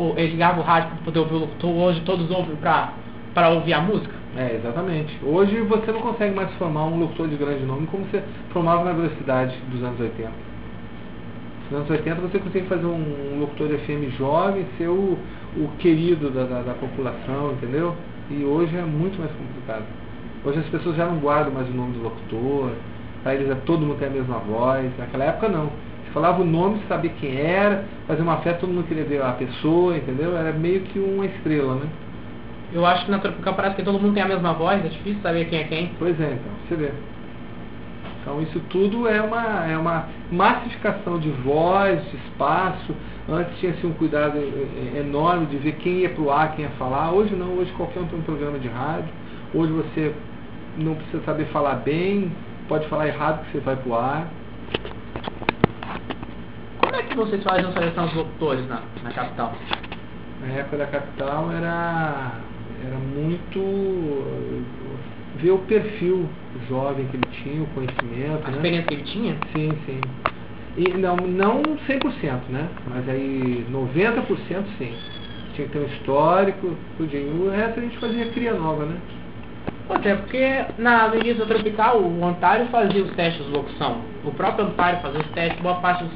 ou 0.00 0.18
eles 0.18 0.32
ligavam 0.32 0.62
o 0.62 0.66
rádio 0.66 0.90
para 0.90 1.04
poder 1.04 1.18
ouvir 1.20 1.34
o 1.34 1.38
locutor, 1.38 1.70
hoje 1.70 2.00
todos 2.02 2.30
ouvem 2.30 2.56
para 2.56 3.48
ouvir 3.50 3.74
a 3.74 3.80
música? 3.80 4.14
É, 4.36 4.54
exatamente. 4.54 5.18
Hoje 5.24 5.60
você 5.62 5.90
não 5.92 6.00
consegue 6.00 6.34
mais 6.34 6.52
formar 6.54 6.84
um 6.84 6.98
locutor 6.98 7.28
de 7.28 7.36
grande 7.36 7.64
nome 7.64 7.86
como 7.88 8.04
você 8.04 8.22
formava 8.52 8.84
na 8.84 8.92
velocidade 8.92 9.56
dos 9.70 9.82
anos 9.82 10.00
80. 10.00 10.30
Nos 11.70 11.78
anos 11.78 11.90
80 11.90 12.20
você 12.20 12.38
consegue 12.38 12.66
fazer 12.66 12.86
um 12.86 13.38
locutor 13.40 13.68
FM 13.68 14.16
jovem, 14.16 14.66
ser 14.78 14.88
o, 14.88 15.18
o 15.56 15.68
querido 15.78 16.30
da, 16.30 16.44
da, 16.44 16.62
da 16.62 16.74
população, 16.74 17.52
entendeu? 17.52 17.94
E 18.30 18.44
hoje 18.44 18.76
é 18.76 18.82
muito 18.82 19.18
mais 19.18 19.32
complicado. 19.32 19.84
Hoje 20.44 20.60
as 20.60 20.66
pessoas 20.66 20.96
já 20.96 21.06
não 21.06 21.18
guardam 21.18 21.52
mais 21.52 21.68
o 21.68 21.72
nome 21.72 21.92
do 21.94 22.02
locutor, 22.02 22.70
para 23.22 23.34
eles 23.34 23.50
é, 23.50 23.54
todo 23.66 23.84
mundo 23.84 23.98
tem 23.98 24.08
a 24.08 24.10
mesma 24.10 24.38
voz. 24.38 24.90
Naquela 24.98 25.24
época 25.24 25.48
não. 25.48 25.70
Falava 26.12 26.42
o 26.42 26.44
nome, 26.44 26.80
sabia 26.88 27.10
quem 27.20 27.36
era, 27.36 27.84
fazia 28.06 28.24
uma 28.24 28.38
festa, 28.38 28.60
todo 28.60 28.72
mundo 28.72 28.88
queria 28.88 29.04
ver 29.04 29.22
a 29.22 29.32
pessoa, 29.32 29.96
entendeu? 29.96 30.36
Era 30.36 30.52
meio 30.52 30.80
que 30.80 30.98
uma 30.98 31.24
estrela, 31.26 31.76
né? 31.76 31.86
Eu 32.72 32.86
acho 32.86 33.04
que 33.04 33.10
na 33.10 33.18
Tropical 33.18 33.54
parece 33.54 33.76
que 33.76 33.82
todo 33.82 33.98
mundo 33.98 34.14
tem 34.14 34.22
a 34.22 34.28
mesma 34.28 34.52
voz, 34.52 34.84
é 34.84 34.88
difícil 34.88 35.20
saber 35.22 35.46
quem 35.46 35.60
é 35.60 35.64
quem. 35.64 35.90
Pois 35.98 36.20
é, 36.20 36.32
então, 36.32 36.52
você 36.68 36.76
vê. 36.76 36.90
Então 38.20 38.40
isso 38.42 38.60
tudo 38.68 39.08
é 39.08 39.20
uma, 39.20 39.66
é 39.66 39.76
uma 39.76 40.06
massificação 40.30 41.18
de 41.18 41.30
voz, 41.30 42.02
de 42.10 42.16
espaço. 42.16 42.94
Antes 43.28 43.58
tinha-se 43.58 43.86
um 43.86 43.92
cuidado 43.92 44.36
eh, 44.36 44.94
eh, 44.94 45.00
enorme 45.00 45.46
de 45.46 45.56
ver 45.56 45.72
quem 45.76 46.00
ia 46.00 46.10
para 46.10 46.22
o 46.22 46.30
ar, 46.30 46.54
quem 46.54 46.64
ia 46.64 46.70
falar. 46.72 47.12
Hoje 47.12 47.34
não, 47.34 47.54
hoje 47.54 47.72
qualquer 47.72 48.00
um 48.00 48.06
tem 48.06 48.18
um 48.18 48.22
programa 48.22 48.58
de 48.58 48.68
rádio. 48.68 49.08
Hoje 49.54 49.72
você 49.72 50.14
não 50.76 50.94
precisa 50.94 51.22
saber 51.24 51.46
falar 51.46 51.76
bem, 51.76 52.30
pode 52.68 52.86
falar 52.88 53.08
errado 53.08 53.44
que 53.46 53.52
você 53.52 53.60
vai 53.60 53.76
para 53.76 53.88
o 53.88 53.94
ar. 53.94 54.28
Que 57.10 57.16
vocês 57.16 57.42
faziam 57.42 57.72
seleção 57.72 58.06
dos 58.06 58.14
locutores 58.14 58.68
na, 58.68 58.82
na 59.02 59.10
capital? 59.10 59.52
Na 60.40 60.54
época 60.54 60.76
da 60.78 60.86
capital 60.86 61.50
era, 61.50 62.32
era 62.86 62.96
muito 62.96 63.60
ver 65.36 65.50
o 65.50 65.58
perfil 65.58 66.28
jovem 66.68 67.06
que 67.06 67.16
ele 67.16 67.26
tinha, 67.42 67.62
o 67.62 67.66
conhecimento. 67.68 68.46
A 68.46 68.50
né? 68.50 68.56
experiência 68.56 68.86
que 68.86 68.94
ele 68.94 69.02
tinha? 69.02 69.36
Sim, 69.52 69.70
sim. 69.86 70.00
E 70.76 70.88
não, 70.96 71.16
não 71.16 71.62
100%, 71.62 72.48
né? 72.48 72.68
Mas 72.88 73.08
aí 73.08 73.66
90% 73.70 74.64
sim. 74.78 74.94
Tinha 75.54 75.66
que 75.66 75.72
ter 75.72 75.78
um 75.80 75.86
histórico, 75.86 76.76
tudinho. 76.96 77.46
O 77.46 77.50
resto 77.50 77.80
a 77.80 77.82
gente 77.82 77.98
fazia 77.98 78.26
cria 78.26 78.54
nova, 78.54 78.86
né? 78.86 78.96
Pois 79.88 80.06
é, 80.06 80.14
porque 80.14 80.64
na 80.78 81.08
no 81.08 81.16
início 81.16 81.44
da 81.44 81.46
Tropical 81.46 81.98
o 81.98 82.22
Ontário 82.22 82.66
fazia 82.66 83.02
os 83.02 83.10
testes 83.16 83.44
de 83.44 83.50
locução. 83.50 84.00
O 84.24 84.30
próprio 84.30 84.66
Ontário 84.66 85.00
fazia 85.00 85.20
os 85.20 85.26
testes, 85.30 85.60
boa 85.60 85.74
parte 85.80 86.04
dos, 86.04 86.12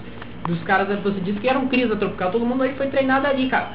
dos 0.46 0.62
caras, 0.64 0.88
você 1.02 1.20
disse 1.20 1.40
que 1.40 1.48
eram 1.48 1.68
crise 1.68 1.88
da 1.88 1.96
Tropical, 1.96 2.30
todo 2.30 2.44
mundo 2.44 2.62
aí 2.62 2.74
foi 2.74 2.88
treinado 2.88 3.26
ali, 3.26 3.48
cara. 3.48 3.72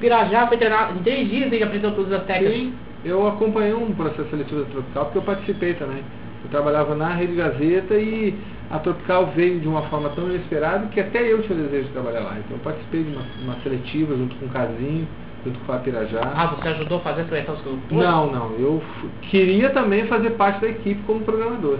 Pirajá 0.00 0.46
foi 0.46 0.56
treinado, 0.56 0.98
em 0.98 1.02
três 1.02 1.28
dias 1.28 1.52
ele 1.52 1.62
aprendeu 1.62 1.92
todas 1.94 2.12
as 2.12 2.24
técnicas. 2.24 2.56
Sim, 2.56 2.74
eu 3.04 3.26
acompanhei 3.26 3.74
um 3.74 3.92
processo 3.92 4.28
seletivo 4.30 4.62
da 4.62 4.70
Tropical 4.70 5.04
porque 5.06 5.18
eu 5.18 5.22
participei 5.22 5.74
também. 5.74 6.02
Eu 6.44 6.50
trabalhava 6.50 6.94
na 6.94 7.08
Rede 7.08 7.34
Gazeta 7.34 7.94
e 7.94 8.34
a 8.70 8.78
Tropical 8.78 9.26
veio 9.34 9.60
de 9.60 9.68
uma 9.68 9.82
forma 9.82 10.08
tão 10.10 10.28
inesperada 10.28 10.86
que 10.86 11.00
até 11.00 11.20
eu 11.20 11.42
tinha 11.42 11.58
o 11.58 11.62
desejo 11.62 11.88
de 11.88 11.92
trabalhar 11.92 12.20
lá. 12.20 12.36
Então 12.38 12.56
eu 12.56 12.62
participei 12.62 13.02
de 13.02 13.10
uma, 13.10 13.22
uma 13.42 13.56
seletiva 13.62 14.16
junto 14.16 14.36
com 14.36 14.46
o 14.46 14.48
Casinho, 14.50 15.08
junto 15.44 15.58
com 15.60 15.72
a 15.72 15.78
Pirajá. 15.78 16.20
Ah, 16.22 16.46
você 16.46 16.68
ajudou 16.68 16.98
a 16.98 17.00
fazer 17.00 17.22
a 17.22 17.24
seleção 17.26 17.54
dos 17.54 17.64
locutores? 17.64 18.04
Não, 18.04 18.32
não. 18.32 18.52
Eu 18.58 18.82
queria 19.22 19.70
também 19.70 20.06
fazer 20.06 20.30
parte 20.30 20.60
da 20.60 20.68
equipe 20.68 21.02
como 21.06 21.20
programador. 21.20 21.78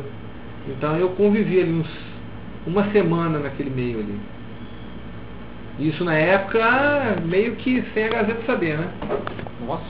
Então 0.66 0.96
eu 0.96 1.10
convivi 1.10 1.60
ali 1.60 1.72
uns, 1.72 1.88
uma 2.68 2.90
semana 2.92 3.38
naquele 3.38 3.70
meio 3.70 3.98
ali. 3.98 4.20
Isso 5.78 6.04
na 6.04 6.14
época 6.14 7.16
meio 7.24 7.56
que 7.56 7.82
sem 7.94 8.04
a 8.04 8.08
Gazeta 8.08 8.42
saber, 8.44 8.78
né? 8.78 8.88
Nossa. 9.66 9.84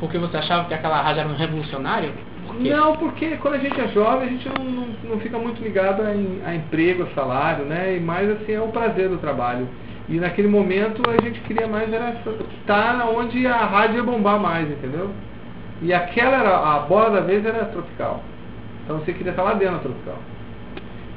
Porque 0.00 0.18
você 0.18 0.36
achava 0.36 0.66
que 0.66 0.74
aquela 0.74 1.00
rádio 1.00 1.20
era 1.20 1.28
um 1.28 1.36
revolucionário? 1.36 2.12
Por? 2.46 2.56
Não, 2.56 2.96
porque 2.96 3.36
quando 3.36 3.54
a 3.54 3.58
gente 3.58 3.80
é 3.80 3.88
jovem 3.88 4.28
a 4.28 4.30
gente 4.30 4.48
não, 4.48 4.64
não, 4.64 4.86
não 5.04 5.20
fica 5.20 5.38
muito 5.38 5.62
ligado 5.62 6.02
a, 6.02 6.14
em- 6.14 6.40
a 6.44 6.54
emprego, 6.54 7.04
a 7.04 7.14
salário, 7.14 7.64
né? 7.64 7.96
E 7.96 8.00
mais 8.00 8.28
assim 8.30 8.52
é 8.52 8.60
o 8.60 8.68
prazer 8.68 9.08
do 9.08 9.18
trabalho. 9.18 9.68
E 10.08 10.18
naquele 10.18 10.48
momento 10.48 11.02
a 11.08 11.22
gente 11.22 11.40
queria 11.40 11.66
mais 11.66 11.90
era 11.92 12.14
estar 12.60 13.08
onde 13.08 13.46
a 13.46 13.64
rádio 13.64 13.96
ia 13.96 14.02
bombar 14.02 14.38
mais, 14.38 14.68
entendeu? 14.70 15.10
E 15.80 15.92
aquela 15.92 16.38
era, 16.38 16.56
a 16.76 16.80
bola 16.80 17.10
da 17.10 17.20
vez 17.20 17.44
era 17.44 17.64
tropical. 17.66 18.22
Então 18.84 18.98
você 18.98 19.12
queria 19.12 19.30
estar 19.30 19.42
lá 19.42 19.54
dentro 19.54 19.76
da 19.76 19.80
tropical. 19.80 20.18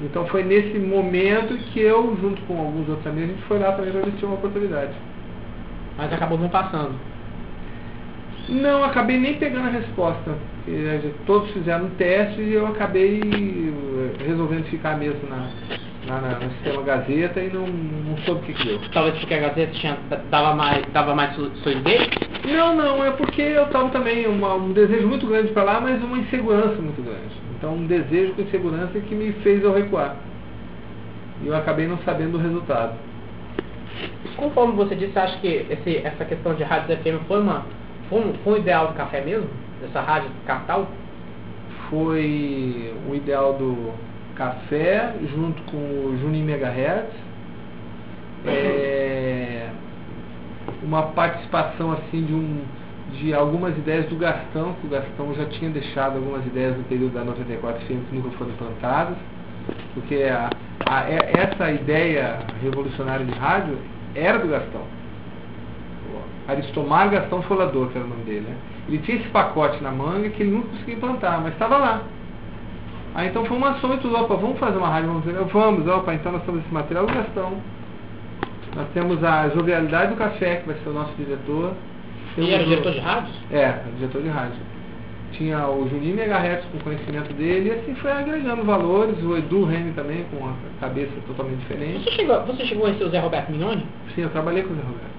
Então 0.02 0.26
foi 0.28 0.44
nesse 0.44 0.78
momento 0.78 1.58
que 1.72 1.80
eu, 1.80 2.16
junto 2.22 2.42
com 2.44 2.60
alguns 2.60 2.88
outros 2.88 3.08
amigos, 3.08 3.30
a 3.32 3.34
gente 3.34 3.46
foi 3.48 3.60
lá 3.60 3.72
também 3.72 3.92
para 3.92 4.02
ver 4.02 4.12
se 4.12 4.18
tinha 4.18 4.30
uma 4.30 4.38
oportunidade. 4.38 4.94
Mas 5.98 6.14
acabou 6.14 6.38
não 6.38 6.50
passando. 6.50 6.94
Não, 8.50 8.84
acabei 8.84 9.18
nem 9.18 9.34
pegando 9.36 9.68
a 9.68 9.72
resposta. 9.72 10.36
gente- 10.68 11.14
Todos 11.26 11.50
fizeram 11.52 11.86
um 11.86 11.90
teste 11.92 12.42
e 12.42 12.54
eu 12.54 12.68
acabei 12.68 13.20
eh, 13.20 14.24
resolvendo 14.26 14.66
ficar 14.66 14.98
mesmo 14.98 15.28
na, 15.28 15.48
na- 16.08 16.22
na- 16.22 16.40
no 16.40 16.52
sistema 16.52 16.82
Gazeta 16.84 17.42
e 17.42 17.52
não, 17.52 17.66
não 17.68 18.18
soube 18.20 18.42
o 18.42 18.44
que, 18.44 18.54
que 18.54 18.68
deu. 18.68 18.80
Talvez 18.94 19.18
porque 19.18 19.34
a 19.34 19.40
Gazeta 19.40 19.74
tinha, 19.74 19.98
dava 20.30 20.54
mais, 20.56 20.86
dava 20.94 21.16
mais 21.16 21.36
so- 21.36 21.52
solidez? 21.58 22.08
Não, 22.46 22.76
não, 22.76 23.04
é 23.04 23.12
porque 23.12 23.42
eu 23.42 23.64
estava 23.64 23.90
também 23.90 24.28
uma- 24.28 24.54
um 24.56 24.72
desejo 24.72 25.08
muito 25.08 25.26
grande 25.28 25.52
para 25.52 25.64
lá, 25.64 25.82
mas 25.82 26.02
uma 26.04 26.18
insegurança 26.18 26.82
muito 26.82 27.02
grande. 27.02 27.47
Então 27.58 27.76
um 27.76 27.86
desejo 27.86 28.34
com 28.34 28.42
insegurança 28.42 29.00
que 29.00 29.16
me 29.16 29.32
fez 29.44 29.64
eu 29.64 29.74
recuar. 29.74 30.16
E 31.44 31.48
eu 31.48 31.56
acabei 31.56 31.88
não 31.88 31.98
sabendo 32.00 32.38
o 32.38 32.42
resultado. 32.42 32.96
Conforme 34.36 34.74
você 34.74 34.96
disse, 34.96 35.18
acha 35.18 35.38
que 35.40 35.48
esse, 35.48 35.98
essa 35.98 36.24
questão 36.26 36.54
de 36.54 36.64
rádio 36.64 36.96
FM 36.98 37.26
foi, 37.28 37.42
uma, 37.42 37.66
foi, 38.10 38.20
um, 38.20 38.34
foi 38.44 38.54
um 38.54 38.58
ideal 38.58 38.88
do 38.88 38.94
café 38.94 39.22
mesmo? 39.22 39.50
Dessa 39.82 40.02
rádio 40.02 40.30
capital? 40.46 40.88
foi 41.90 42.94
o 43.10 43.16
ideal 43.16 43.54
do 43.54 43.94
café 44.36 45.14
junto 45.34 45.62
com 45.72 45.78
o 45.78 46.18
Juninho 46.22 46.46
Megahertz. 46.46 47.14
É, 48.46 49.68
uma 50.84 51.08
participação 51.08 51.92
assim 51.92 52.24
de, 52.24 52.34
um, 52.34 52.62
de 53.14 53.34
algumas 53.34 53.78
ideias 53.78 54.06
do 54.08 54.16
Gastão, 54.18 54.74
que 54.82 54.88
o 54.88 54.90
Gastão 54.90 55.34
já 55.34 55.46
tinha 55.46 55.70
deixado 55.72 56.18
algumas 56.18 56.46
ideias 56.46 56.78
no 56.78 56.84
período 56.84 57.14
da 57.14 57.24
94 57.24 57.82
FM 57.86 58.10
que 58.10 58.16
nunca 58.16 58.30
foram 58.38 58.52
implantadas, 58.52 59.16
porque 59.94 60.24
a, 60.24 60.50
a- 60.86 61.06
essa 61.10 61.72
ideia 61.72 62.40
revolucionária 62.62 63.26
de 63.26 63.34
rádio 63.34 63.78
era 64.14 64.38
do 64.40 64.48
Gastão. 64.48 64.82
Aristomar 66.48 67.10
Gastão 67.10 67.42
Folador, 67.44 67.90
que 67.90 67.98
era 67.98 68.06
o 68.06 68.10
nome 68.10 68.24
dele. 68.24 68.46
Né? 68.48 68.56
Ele 68.88 68.98
tinha 69.00 69.18
esse 69.18 69.28
pacote 69.30 69.84
na 69.84 69.92
manga 69.92 70.30
que 70.30 70.42
ele 70.44 70.52
nunca 70.52 70.70
conseguia 70.70 70.96
implantar, 70.96 71.42
mas 71.42 71.54
estava 71.54 71.78
lá. 71.78 72.02
Aí 73.16 73.28
então 73.28 73.44
foi 73.46 73.58
uma 73.58 73.74
soma 73.80 73.96
e 73.96 73.98
tudo, 73.98 74.16
opa, 74.16 74.36
vamos 74.36 74.58
fazer 74.60 74.78
uma 74.78 74.88
rádio, 74.88 75.10
vamos 75.10 75.26
fazer, 75.26 75.44
vamos, 75.44 75.88
opa, 75.88 76.14
então 76.14 76.32
nós 76.32 76.44
temos 76.44 76.62
esse 76.64 76.74
material 76.74 77.06
do 77.06 77.14
Gastão. 77.14 77.54
Nós 78.76 78.88
temos 78.94 79.22
a 79.24 79.50
jovialidade 79.50 80.12
do 80.12 80.18
café, 80.18 80.58
que 80.58 80.68
vai 80.68 80.78
ser 80.84 80.90
o 80.90 80.94
nosso 80.94 81.14
diretor. 81.18 81.74
E 82.38 82.42
Temos 82.42 82.54
era 82.54 82.64
diretor 82.66 82.92
de 82.92 83.00
rádios? 83.00 83.36
É, 83.52 83.80
diretor 83.98 84.22
de 84.22 84.30
rádio. 84.30 84.60
Tinha 85.32 85.68
o 85.68 85.90
Juninho 85.90 86.16
Megahertz 86.16 86.66
com 86.72 86.78
o 86.78 86.82
conhecimento 86.82 87.34
dele, 87.34 87.70
e 87.70 87.72
assim 87.74 87.96
foi 87.96 88.12
agregando 88.12 88.64
valores, 88.64 89.22
o 89.24 89.36
Edu 89.36 89.66
Remy 89.66 89.92
também 89.94 90.24
com 90.32 90.46
a 90.48 90.54
cabeça 90.80 91.12
totalmente 91.28 91.60
diferente. 91.60 92.04
Você 92.04 92.12
chegou, 92.12 92.46
você 92.46 92.66
chegou 92.66 92.88
a 92.88 92.94
ser 92.94 93.04
o 93.06 93.10
Zé 93.10 93.20
Roberto 93.20 93.52
Mignoni? 93.52 93.86
Sim, 94.14 94.22
eu 94.22 94.30
trabalhei 94.30 94.64
com 94.64 94.74
o 94.74 94.76
Zé 94.76 94.82
Roberto. 94.84 95.18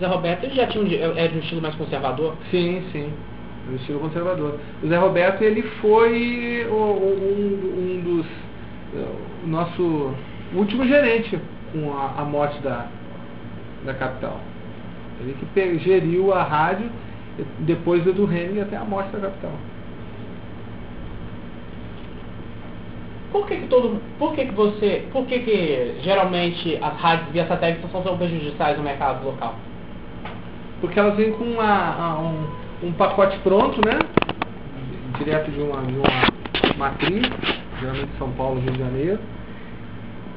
Zé 0.00 0.06
Roberto 0.06 0.44
ele 0.44 0.54
já 0.54 0.66
tinha 0.66 0.82
um, 0.84 1.16
é 1.18 1.28
de 1.28 1.36
um 1.36 1.40
estilo 1.40 1.60
mais 1.62 1.74
conservador. 1.74 2.34
Sim, 2.50 2.82
sim. 2.92 3.12
No 3.68 3.76
estilo 3.76 4.00
conservador. 4.00 4.58
O 4.82 4.88
Zé 4.88 4.96
Roberto, 4.96 5.42
ele 5.42 5.62
foi 5.62 6.66
o- 6.70 6.74
o- 6.74 7.18
um, 7.20 7.78
um 7.78 8.00
dos. 8.00 8.26
O 9.44 9.46
nosso 9.46 10.14
último 10.54 10.86
gerente 10.86 11.38
com 11.72 11.92
a, 11.92 12.22
a 12.22 12.24
morte 12.24 12.58
da, 12.62 12.86
da 13.84 13.92
capital. 13.94 14.40
Ele 15.20 15.34
que 15.34 15.78
geriu 15.78 16.32
a 16.32 16.42
rádio 16.42 16.90
depois 17.60 18.04
do 18.04 18.24
Henry 18.24 18.60
até 18.60 18.76
a 18.76 18.84
morte 18.84 19.10
da 19.12 19.20
capital. 19.20 19.52
Por 23.30 23.46
que, 23.46 23.56
que 23.56 23.66
todo. 23.66 24.00
Por 24.18 24.34
que, 24.34 24.46
que 24.46 24.54
você. 24.54 25.06
Por 25.12 25.26
que, 25.26 25.40
que 25.40 25.96
geralmente 26.02 26.78
as 26.80 26.96
rádios 26.98 27.30
via 27.30 27.46
satélite 27.46 27.86
são 27.90 28.16
prejudiciais 28.16 28.76
no 28.78 28.84
mercado 28.84 29.24
local? 29.24 29.54
Porque 30.80 30.98
elas 30.98 31.16
vêm 31.16 31.32
com 31.32 31.44
uma- 31.44 32.18
um, 32.20 32.88
um 32.88 32.92
pacote 32.92 33.38
pronto, 33.38 33.80
né? 33.86 33.98
Direto 35.18 35.50
de 35.50 35.60
uma, 35.60 35.82
de 35.82 35.94
uma 35.94 36.76
matriz, 36.78 37.28
geralmente 37.80 38.10
São 38.18 38.30
Paulo, 38.32 38.60
Rio 38.60 38.72
de 38.72 38.78
Janeiro. 38.78 39.18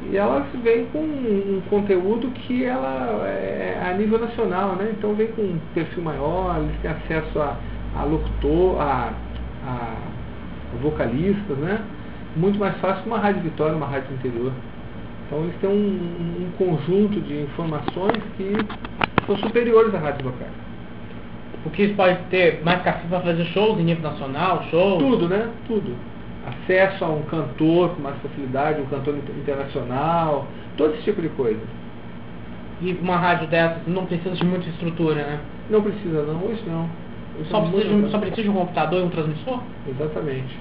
E 0.09 0.17
elas 0.17 0.45
vêm 0.63 0.85
com 0.87 0.99
um 0.99 1.61
conteúdo 1.69 2.27
que 2.29 2.65
ela 2.65 3.27
é 3.27 3.79
a 3.85 3.93
nível 3.93 4.19
nacional, 4.19 4.75
né? 4.75 4.93
Então 4.97 5.13
vem 5.13 5.27
com 5.27 5.41
um 5.41 5.59
perfil 5.73 6.03
maior, 6.03 6.57
eles 6.59 6.75
têm 6.81 6.91
acesso 6.91 7.39
a, 7.39 7.55
a 7.99 8.03
locutor, 8.03 8.81
a, 8.81 9.13
a 9.63 9.95
vocalistas, 10.81 11.57
né? 11.57 11.79
Muito 12.35 12.57
mais 12.57 12.75
fácil 12.77 13.03
que 13.03 13.09
uma 13.09 13.19
rádio 13.19 13.41
Vitória, 13.41 13.75
uma 13.75 13.85
rádio 13.85 14.13
interior. 14.15 14.51
Então 15.27 15.43
eles 15.43 15.55
têm 15.61 15.69
um, 15.69 16.45
um 16.45 16.51
conjunto 16.57 17.19
de 17.21 17.41
informações 17.41 18.17
que 18.37 18.53
são 19.25 19.37
superiores 19.37 19.93
à 19.93 19.99
rádio 19.99 20.25
local. 20.25 20.47
Porque 21.63 21.83
isso 21.83 21.95
pode 21.95 22.17
ter 22.29 22.63
mais 22.63 22.81
cacife 22.81 23.07
para 23.07 23.21
fazer 23.21 23.45
shows 23.45 23.79
em 23.79 23.83
nível 23.83 24.03
nacional, 24.03 24.63
shows. 24.71 24.97
Tudo, 24.97 25.29
né? 25.29 25.47
Tudo. 25.67 26.10
Acesso 26.47 27.05
a 27.05 27.09
um 27.09 27.21
cantor 27.23 27.89
com 27.95 28.01
mais 28.01 28.17
facilidade, 28.21 28.81
um 28.81 28.85
cantor 28.85 29.15
inter- 29.15 29.35
internacional, 29.35 30.47
todo 30.75 30.93
esse 30.93 31.03
tipo 31.03 31.21
de 31.21 31.29
coisa. 31.29 31.61
E 32.81 32.93
uma 32.93 33.15
rádio 33.17 33.47
dessas 33.47 33.85
não 33.85 34.07
precisa 34.07 34.35
de 34.35 34.43
muita 34.43 34.67
estrutura, 34.69 35.15
né? 35.15 35.39
Não 35.69 35.83
precisa 35.83 36.23
não, 36.23 36.43
hoje 36.43 36.63
não. 36.65 36.89
Hoje 37.39 37.49
Só 37.49 37.59
é 37.59 37.61
precisa, 37.69 37.87
de 37.89 37.93
um, 37.93 38.09
só 38.09 38.17
precisa 38.17 38.41
de 38.41 38.49
um 38.49 38.53
computador 38.53 39.01
e 39.01 39.03
um 39.03 39.09
transmissor? 39.09 39.61
Exatamente. 39.87 40.59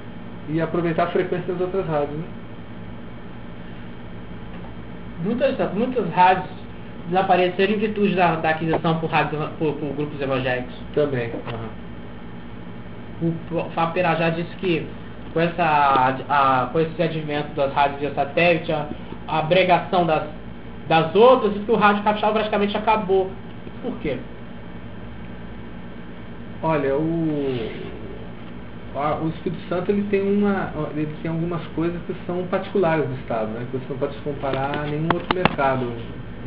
E 0.51 0.61
aproveitar 0.61 1.05
a 1.05 1.07
frequência 1.07 1.53
das 1.55 1.63
outras 1.63 1.87
rádios, 1.87 2.19
né? 2.19 2.25
Muitas, 5.25 5.75
muitas 5.75 6.11
rádios 6.11 6.49
desapareceram 7.09 7.75
em 7.75 7.79
virtude 7.79 8.15
da, 8.15 8.37
da 8.37 8.51
aquisição 8.51 8.99
por, 9.01 9.11
rádios, 9.11 9.43
por, 9.59 9.75
por 9.75 9.95
grupos 9.95 10.21
evangélicos. 10.21 10.75
Também. 10.95 11.31
O 13.23 13.33
P- 13.33 13.71
Fábio 13.75 13.95
Pirajá 13.95 14.31
disse 14.31 14.55
que 14.57 14.87
com, 15.33 15.41
essa, 15.41 16.17
a, 16.29 16.69
com 16.73 16.81
esse 16.81 17.03
advento 17.03 17.55
das 17.55 17.73
rádios 17.73 18.01
via 18.01 18.15
satélite, 18.15 18.73
a, 18.73 18.87
a 19.29 19.39
abregação 19.39 20.05
das, 20.05 20.25
das 20.89 21.15
outras, 21.15 21.55
e 21.57 21.61
que 21.61 21.71
o 21.71 21.77
rádio 21.77 22.03
capital 22.03 22.33
praticamente 22.33 22.77
acabou. 22.77 23.31
Por 23.83 23.93
quê? 23.99 24.19
Olha, 26.63 26.95
o... 26.95 27.71
o 29.23 29.29
Espírito 29.29 29.63
Santo 29.69 29.91
ele 29.91 30.03
tem 30.11 30.21
uma 30.21 30.71
ele 30.95 31.09
tem 31.23 31.31
algumas 31.31 31.65
coisas 31.69 31.99
que 32.07 32.15
são 32.27 32.47
particulares 32.49 33.07
do 33.07 33.15
estado 33.15 33.49
né 33.53 33.67
que 33.71 33.79
você 33.79 33.87
não 33.89 33.99
pode 33.99 34.19
comparar 34.19 34.81
a 34.81 34.83
nenhum 34.83 35.09
outro 35.15 35.35
mercado 35.35 35.91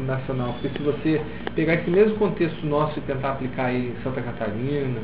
nacional 0.05 0.53
porque 0.53 0.69
se 0.77 0.84
você 0.84 1.21
pegar 1.55 1.75
esse 1.75 1.89
mesmo 1.89 2.15
contexto 2.17 2.63
nosso 2.63 2.99
e 2.99 3.01
tentar 3.03 3.31
aplicar 3.31 3.73
em 3.73 3.95
Santa 4.03 4.21
Catarina 4.21 4.99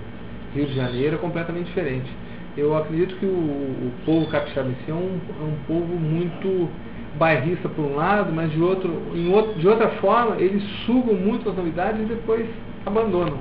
Rio 0.54 0.68
de 0.68 0.76
Janeiro 0.76 1.16
é 1.16 1.18
completamente 1.18 1.68
diferente 1.68 2.12
eu 2.58 2.76
acredito 2.76 3.16
que 3.16 3.26
o, 3.26 3.30
o 3.30 3.92
povo 4.06 4.30
capixaba 4.30 4.70
é 4.88 4.94
um, 4.94 5.20
é 5.42 5.44
um 5.44 5.56
povo 5.68 5.96
muito 5.96 6.70
bairrista 7.18 7.68
por 7.70 7.84
um 7.84 7.96
lado 7.96 8.32
mas 8.32 8.52
de 8.52 8.62
outro, 8.62 9.02
em 9.14 9.32
outro 9.34 9.60
de 9.60 9.68
outra 9.68 9.90
forma 10.02 10.36
eles 10.38 10.64
sugam 10.86 11.16
muito 11.16 11.50
as 11.50 11.56
novidades 11.56 12.02
e 12.02 12.06
depois 12.06 12.48
abandonam 12.86 13.40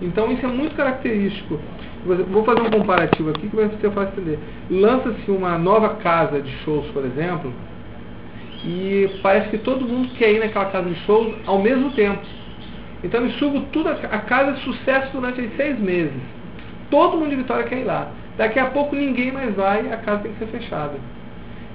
então 0.00 0.30
isso 0.30 0.44
é 0.44 0.48
muito 0.48 0.74
característico 0.74 1.58
Vou 2.04 2.44
fazer 2.44 2.62
um 2.62 2.70
comparativo 2.70 3.30
aqui 3.30 3.48
que 3.48 3.54
vai 3.54 3.70
ser 3.80 3.90
fácil 3.92 4.20
entender. 4.20 4.38
Lança-se 4.68 5.30
uma 5.30 5.56
nova 5.56 5.90
casa 5.96 6.42
de 6.42 6.50
shows, 6.64 6.84
por 6.88 7.04
exemplo, 7.04 7.52
e 8.64 9.08
parece 9.22 9.50
que 9.50 9.58
todo 9.58 9.86
mundo 9.86 10.08
quer 10.14 10.32
ir 10.32 10.40
naquela 10.40 10.64
casa 10.66 10.88
de 10.88 10.96
shows 11.06 11.32
ao 11.46 11.60
mesmo 11.60 11.92
tempo. 11.92 12.20
Então 13.04 13.20
eles 13.20 13.36
sugam 13.36 13.62
tudo, 13.72 13.88
a 13.88 14.18
casa 14.18 14.50
é 14.50 14.56
sucesso 14.56 15.12
durante 15.12 15.48
seis 15.56 15.78
meses. 15.78 16.20
Todo 16.90 17.18
mundo 17.18 17.30
de 17.30 17.36
Vitória 17.36 17.64
quer 17.64 17.78
ir 17.78 17.84
lá. 17.84 18.10
Daqui 18.36 18.58
a 18.58 18.66
pouco 18.70 18.96
ninguém 18.96 19.30
mais 19.30 19.54
vai 19.54 19.92
a 19.92 19.98
casa 19.98 20.22
tem 20.22 20.32
que 20.32 20.38
ser 20.38 20.46
fechada. 20.46 20.94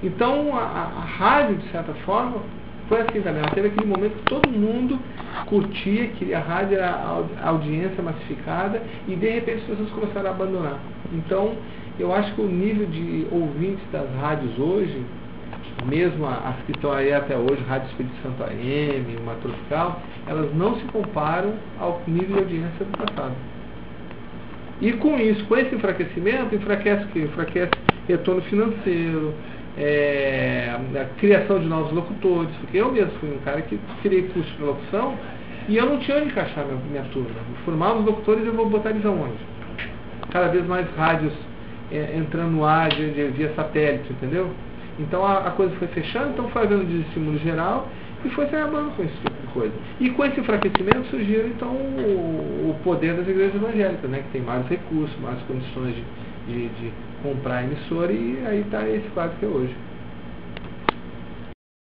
Então 0.03 0.55
a, 0.55 0.61
a, 0.61 0.81
a 0.97 1.05
rádio, 1.05 1.57
de 1.57 1.69
certa 1.69 1.93
forma, 2.05 2.41
foi 2.87 3.01
assim 3.01 3.21
também. 3.21 3.41
Ela 3.41 3.51
teve 3.51 3.67
aquele 3.67 3.85
momento 3.85 4.15
que 4.17 4.23
todo 4.23 4.49
mundo 4.49 4.99
curtia, 5.45 6.07
que 6.09 6.33
a 6.33 6.39
rádio 6.39 6.77
era 6.77 6.89
a 6.89 7.49
audiência 7.49 8.01
massificada 8.01 8.81
e 9.07 9.15
de 9.15 9.29
repente 9.29 9.61
as 9.61 9.67
pessoas 9.67 9.89
começaram 9.91 10.29
a 10.29 10.33
abandonar. 10.33 10.79
Então, 11.13 11.55
eu 11.99 12.13
acho 12.13 12.33
que 12.33 12.41
o 12.41 12.47
nível 12.47 12.85
de 12.87 13.27
ouvintes 13.31 13.83
das 13.91 14.07
rádios 14.19 14.57
hoje, 14.57 15.03
mesmo 15.85 16.25
as 16.25 16.55
que 16.65 16.71
estão 16.71 16.91
aí 16.91 17.13
até 17.13 17.35
hoje, 17.37 17.63
Rádio 17.67 17.87
Espírito 17.89 18.15
Santo 18.23 18.43
AM, 18.43 19.17
uma 19.21 19.35
Tropical, 19.35 20.01
elas 20.27 20.53
não 20.55 20.75
se 20.75 20.85
comparam 20.85 21.53
ao 21.79 22.01
nível 22.07 22.35
de 22.35 22.43
audiência 22.43 22.85
do 22.85 22.97
passado. 22.97 23.33
E 24.81 24.93
com 24.93 25.17
isso, 25.17 25.43
com 25.45 25.57
esse 25.57 25.73
enfraquecimento, 25.73 26.55
enfraquece 26.55 27.05
o 27.05 27.07
quê? 27.07 27.19
Enfraquece 27.21 27.71
retorno 28.07 28.41
financeiro, 28.43 29.33
é, 29.77 30.75
a 30.95 31.05
criação 31.19 31.59
de 31.59 31.67
novos 31.67 31.91
locutores, 31.91 32.49
porque 32.61 32.77
eu 32.77 32.91
mesmo 32.91 33.11
fui 33.19 33.29
um 33.29 33.39
cara 33.39 33.61
que 33.61 33.79
criei 34.01 34.23
curso 34.23 34.51
de 34.55 34.63
locução 34.63 35.15
e 35.67 35.77
eu 35.77 35.85
não 35.85 35.99
tinha 35.99 36.17
onde 36.17 36.27
encaixar 36.27 36.65
minha, 36.65 36.79
minha 36.89 37.03
turma. 37.11 37.29
formar 37.65 37.93
os 37.95 38.05
locutores 38.05 38.45
eu 38.45 38.53
vou 38.53 38.69
botar 38.69 38.91
eles 38.91 39.05
aonde? 39.05 39.37
Cada 40.31 40.47
vez 40.47 40.65
mais 40.65 40.87
rádios 40.95 41.33
é, 41.91 42.17
entrando 42.17 42.51
no 42.51 42.65
ar 42.65 42.89
de, 42.89 43.11
de, 43.11 43.27
via 43.29 43.51
satélite, 43.55 44.11
entendeu? 44.11 44.49
Então 44.99 45.25
a, 45.25 45.39
a, 45.39 45.51
coisa 45.51 45.75
foi 45.75 45.87
fechando, 45.89 46.29
então 46.29 46.49
foi 46.49 46.63
havendo 46.63 46.85
de 46.85 47.01
estímulo 47.01 47.37
geral 47.39 47.87
e 48.25 48.29
foi 48.29 48.47
se 48.47 48.55
acabando 48.55 48.95
com 48.95 49.03
esse 49.03 49.13
tipo 49.57 49.71
de 49.71 49.71
coisa. 49.71 49.73
E 49.99 50.09
com 50.11 50.25
esse 50.25 50.39
enfraquecimento 50.39 51.07
surgiu 51.09 51.47
então 51.47 51.69
o, 51.69 52.75
poder 52.83 53.15
das 53.15 53.27
igrejas 53.27 53.55
evangélicas, 53.55 54.09
né, 54.09 54.19
que 54.19 54.31
tem 54.31 54.41
mais 54.41 54.65
recursos, 54.67 55.17
mais 55.19 55.41
condições 55.43 55.95
de, 55.95 56.03
de, 56.47 56.67
de 56.69 56.91
comprar 57.23 57.63
emissora 57.63 58.11
e 58.11 58.37
aí 58.45 58.61
está 58.61 58.87
esse 58.87 59.07
quadro 59.09 59.37
que 59.37 59.45
é 59.45 59.47
hoje. 59.47 59.75